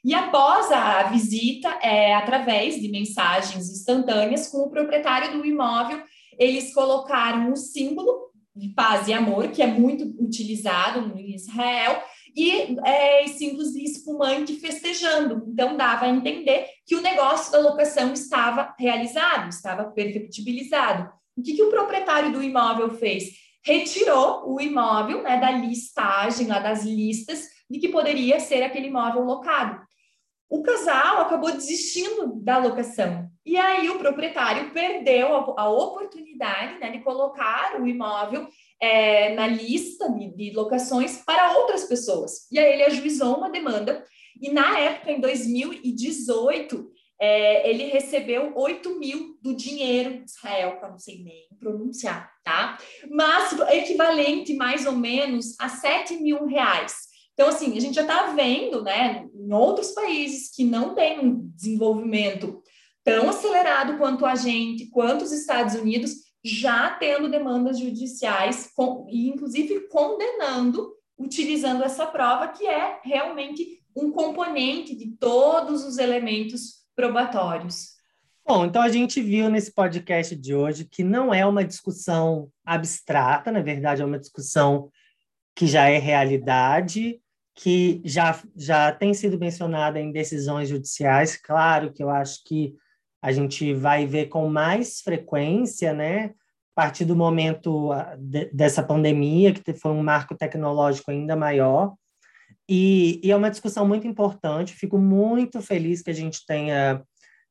e 0.06 0.14
após 0.14 0.72
a 0.72 1.02
visita, 1.04 1.68
é, 1.82 2.14
através 2.14 2.80
de 2.80 2.90
mensagens 2.90 3.72
instantâneas 3.72 4.48
com 4.50 4.60
o 4.60 4.70
proprietário 4.70 5.36
do 5.36 5.44
imóvel, 5.44 6.00
eles 6.38 6.72
colocaram 6.76 7.52
o 7.52 7.56
símbolo 7.56 8.30
de 8.56 8.70
paz 8.70 9.08
e 9.08 9.14
amor, 9.14 9.48
que 9.50 9.64
é 9.64 9.68
muito 9.68 10.04
utilizado 10.24 11.18
em 11.18 11.34
Israel, 11.34 12.04
e 12.36 12.78
é, 12.86 13.28
símbolos 13.30 13.72
de 13.72 13.84
espumante 13.84 14.54
festejando. 14.60 15.44
Então, 15.48 15.76
dava 15.76 16.06
a 16.06 16.10
entender 16.10 16.68
que 16.86 16.96
o 16.96 17.02
negócio 17.02 17.52
da 17.52 17.60
locação 17.60 18.14
estava 18.14 18.76
realizado, 18.78 19.50
estava 19.50 19.86
perfectibilizado. 19.86 21.10
O 21.36 21.42
que, 21.42 21.54
que 21.54 21.64
o 21.64 21.72
proprietário 21.72 22.32
do 22.32 22.44
imóvel 22.44 22.92
fez? 22.92 23.32
Retirou 23.66 24.54
o 24.54 24.62
imóvel 24.62 25.24
né, 25.24 25.40
da 25.40 25.52
listagem, 25.52 26.48
lá 26.48 26.60
das 26.60 26.84
listas, 26.84 27.50
de 27.70 27.80
que 27.80 27.90
poderia 27.90 28.40
ser 28.40 28.62
aquele 28.62 28.88
imóvel 28.88 29.24
locado. 29.24 29.84
O 30.48 30.62
casal 30.62 31.22
acabou 31.22 31.52
desistindo 31.52 32.36
da 32.36 32.60
locação. 32.60 33.28
E 33.44 33.58
aí 33.58 33.90
o 33.90 33.98
proprietário 33.98 34.72
perdeu 34.72 35.36
a, 35.36 35.64
a 35.64 35.70
oportunidade 35.70 36.80
né, 36.80 36.92
de 36.92 37.00
colocar 37.00 37.82
o 37.82 37.88
imóvel 37.88 38.48
é, 38.80 39.34
na 39.34 39.48
lista 39.48 40.12
de, 40.12 40.36
de 40.36 40.52
locações 40.52 41.24
para 41.26 41.58
outras 41.58 41.86
pessoas. 41.86 42.48
E 42.52 42.60
aí 42.60 42.74
ele 42.74 42.84
ajuizou 42.84 43.38
uma 43.38 43.50
demanda. 43.50 44.06
E 44.40 44.52
na 44.52 44.78
época, 44.78 45.12
em 45.12 45.20
2018, 45.20 46.92
é, 47.20 47.70
ele 47.70 47.86
recebeu 47.86 48.52
8 48.56 49.00
mil 49.00 49.38
do 49.42 49.56
dinheiro 49.56 50.24
de 50.24 50.30
Israel, 50.30 50.78
que 50.78 50.86
eu 50.86 50.90
não 50.90 51.00
sei 51.00 51.24
nem 51.24 51.48
pronunciar, 51.60 52.30
tá? 52.44 52.78
Mas 53.10 53.54
equivalente 53.70 54.54
mais 54.54 54.86
ou 54.86 54.94
menos 54.94 55.56
a 55.60 55.70
7 55.70 56.18
mil 56.18 56.46
reais. 56.46 56.94
Então, 57.34 57.50
assim, 57.50 57.78
a 57.78 57.82
gente 57.82 57.96
já 57.96 58.02
está 58.02 58.28
vendo, 58.28 58.82
né, 58.82 59.26
em 59.34 59.54
outros 59.54 59.92
países 59.92 60.54
que 60.54 60.64
não 60.64 60.96
têm 60.96 61.20
um 61.20 61.50
desenvolvimento 61.54 62.62
tão 63.04 63.30
acelerado 63.30 63.98
quanto 63.98 64.26
a 64.26 64.36
gente, 64.36 64.90
quanto 64.90 65.24
os 65.24 65.32
Estados 65.32 65.76
Unidos, 65.76 66.14
já 66.44 66.92
tendo 66.92 67.30
demandas 67.30 67.78
judiciais, 67.80 68.72
com, 68.76 69.06
e 69.10 69.28
inclusive 69.28 69.88
condenando, 69.90 70.94
utilizando 71.18 71.84
essa 71.84 72.06
prova, 72.06 72.48
que 72.50 72.66
é 72.66 73.00
realmente 73.04 73.82
um 73.96 74.12
componente 74.12 74.96
de 74.96 75.12
todos 75.18 75.84
os 75.84 75.98
elementos 75.98 76.85
probatórios. 76.96 77.96
Bom, 78.48 78.66
então 78.66 78.82
a 78.82 78.90
gente 78.90 79.22
viu 79.22 79.50
nesse 79.50 79.74
podcast 79.74 80.36
de 80.36 80.54
hoje 80.54 80.86
que 80.86 81.04
não 81.04 81.34
é 81.34 81.46
uma 81.46 81.66
discussão 81.66 82.50
abstrata, 82.64 83.52
na 83.52 83.62
verdade 83.62 84.02
é 84.02 84.06
uma 84.06 84.20
discussão 84.20 84.92
que 85.56 85.66
já 85.66 85.90
é 85.90 85.98
realidade, 85.98 87.20
que 87.56 88.02
já, 88.04 88.40
já 88.56 88.92
tem 88.92 89.14
sido 89.14 89.40
mencionada 89.40 90.00
em 90.00 90.12
decisões 90.12 90.70
judiciais. 90.70 91.38
Claro 91.38 91.92
que 91.92 92.04
eu 92.04 92.10
acho 92.10 92.44
que 92.44 92.76
a 93.22 93.32
gente 93.32 93.74
vai 93.74 94.06
ver 94.06 94.28
com 94.28 94.48
mais 94.48 95.00
frequência, 95.02 95.94
né? 95.94 96.34
A 96.76 96.84
partir 96.84 97.06
do 97.06 97.16
momento 97.16 97.92
ah, 97.94 98.16
de, 98.20 98.46
dessa 98.54 98.84
pandemia, 98.84 99.54
que 99.54 99.74
foi 99.74 99.92
um 99.92 100.04
marco 100.04 100.36
tecnológico 100.36 101.10
ainda 101.10 101.36
maior, 101.36 101.96
e, 102.68 103.20
e, 103.24 103.32
é 103.32 103.36
uma 103.36 103.52
discussão 103.52 103.88
muito 103.88 104.08
importante. 104.08 104.74
Fico 104.74 104.98
muito 104.98 105.62
feliz 105.62 106.02
que 106.02 106.10
a 106.10 106.14
gente 106.14 106.46
tenha, 106.46 107.04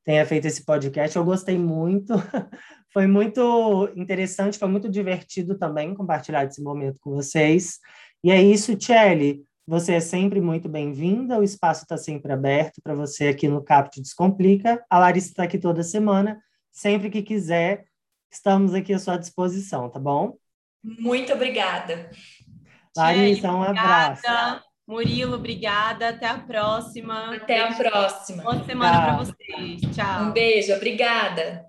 tenha 0.05 0.27
feito 0.27 0.47
esse 0.47 0.65
podcast. 0.65 1.17
Eu 1.17 1.25
gostei 1.25 1.59
muito. 1.59 2.15
foi 2.93 3.07
muito 3.07 3.91
interessante, 3.97 4.59
foi 4.59 4.69
muito 4.69 4.89
divertido 4.89 5.57
também 5.57 5.95
compartilhar 5.95 6.45
esse 6.45 6.63
momento 6.63 6.99
com 7.01 7.11
vocês. 7.13 7.79
E 8.23 8.31
é 8.31 8.43
isso, 8.43 8.77
Tchelle. 8.77 9.45
Você 9.67 9.95
é 9.95 10.01
sempre 10.01 10.41
muito 10.41 10.69
bem-vinda. 10.69 11.39
O 11.39 11.43
espaço 11.43 11.83
está 11.83 11.97
sempre 11.97 12.33
aberto 12.33 12.83
para 12.83 12.95
você 12.95 13.29
aqui 13.29 13.49
no 13.49 13.63
Capte 13.63 14.03
Descomplica. 14.03 14.85
A 14.91 14.99
Larissa 14.99 15.29
está 15.29 15.45
aqui 15.45 15.59
toda 15.59 15.83
semana. 15.83 16.39
Sempre 16.71 17.09
que 17.09 17.23
quiser, 17.23 17.85
estamos 18.31 18.75
aqui 18.75 18.93
à 18.93 18.99
sua 18.99 19.17
disposição, 19.17 19.89
tá 19.89 19.99
bom? 19.99 20.37
Muito 20.83 21.33
obrigada. 21.33 22.11
Larissa, 22.97 23.51
um 23.53 23.63
abraço. 23.63 24.74
Murilo, 24.87 25.37
obrigada. 25.37 26.11
Até 26.11 26.27
a 26.27 26.39
próxima. 26.39 27.35
Até 27.35 27.61
a 27.61 27.75
próxima. 27.75 28.43
Boa 28.43 28.65
semana 28.65 29.03
para 29.03 29.17
vocês. 29.17 29.81
Tchau. 29.95 30.25
Um 30.25 30.33
beijo, 30.33 30.75
obrigada. 30.75 31.65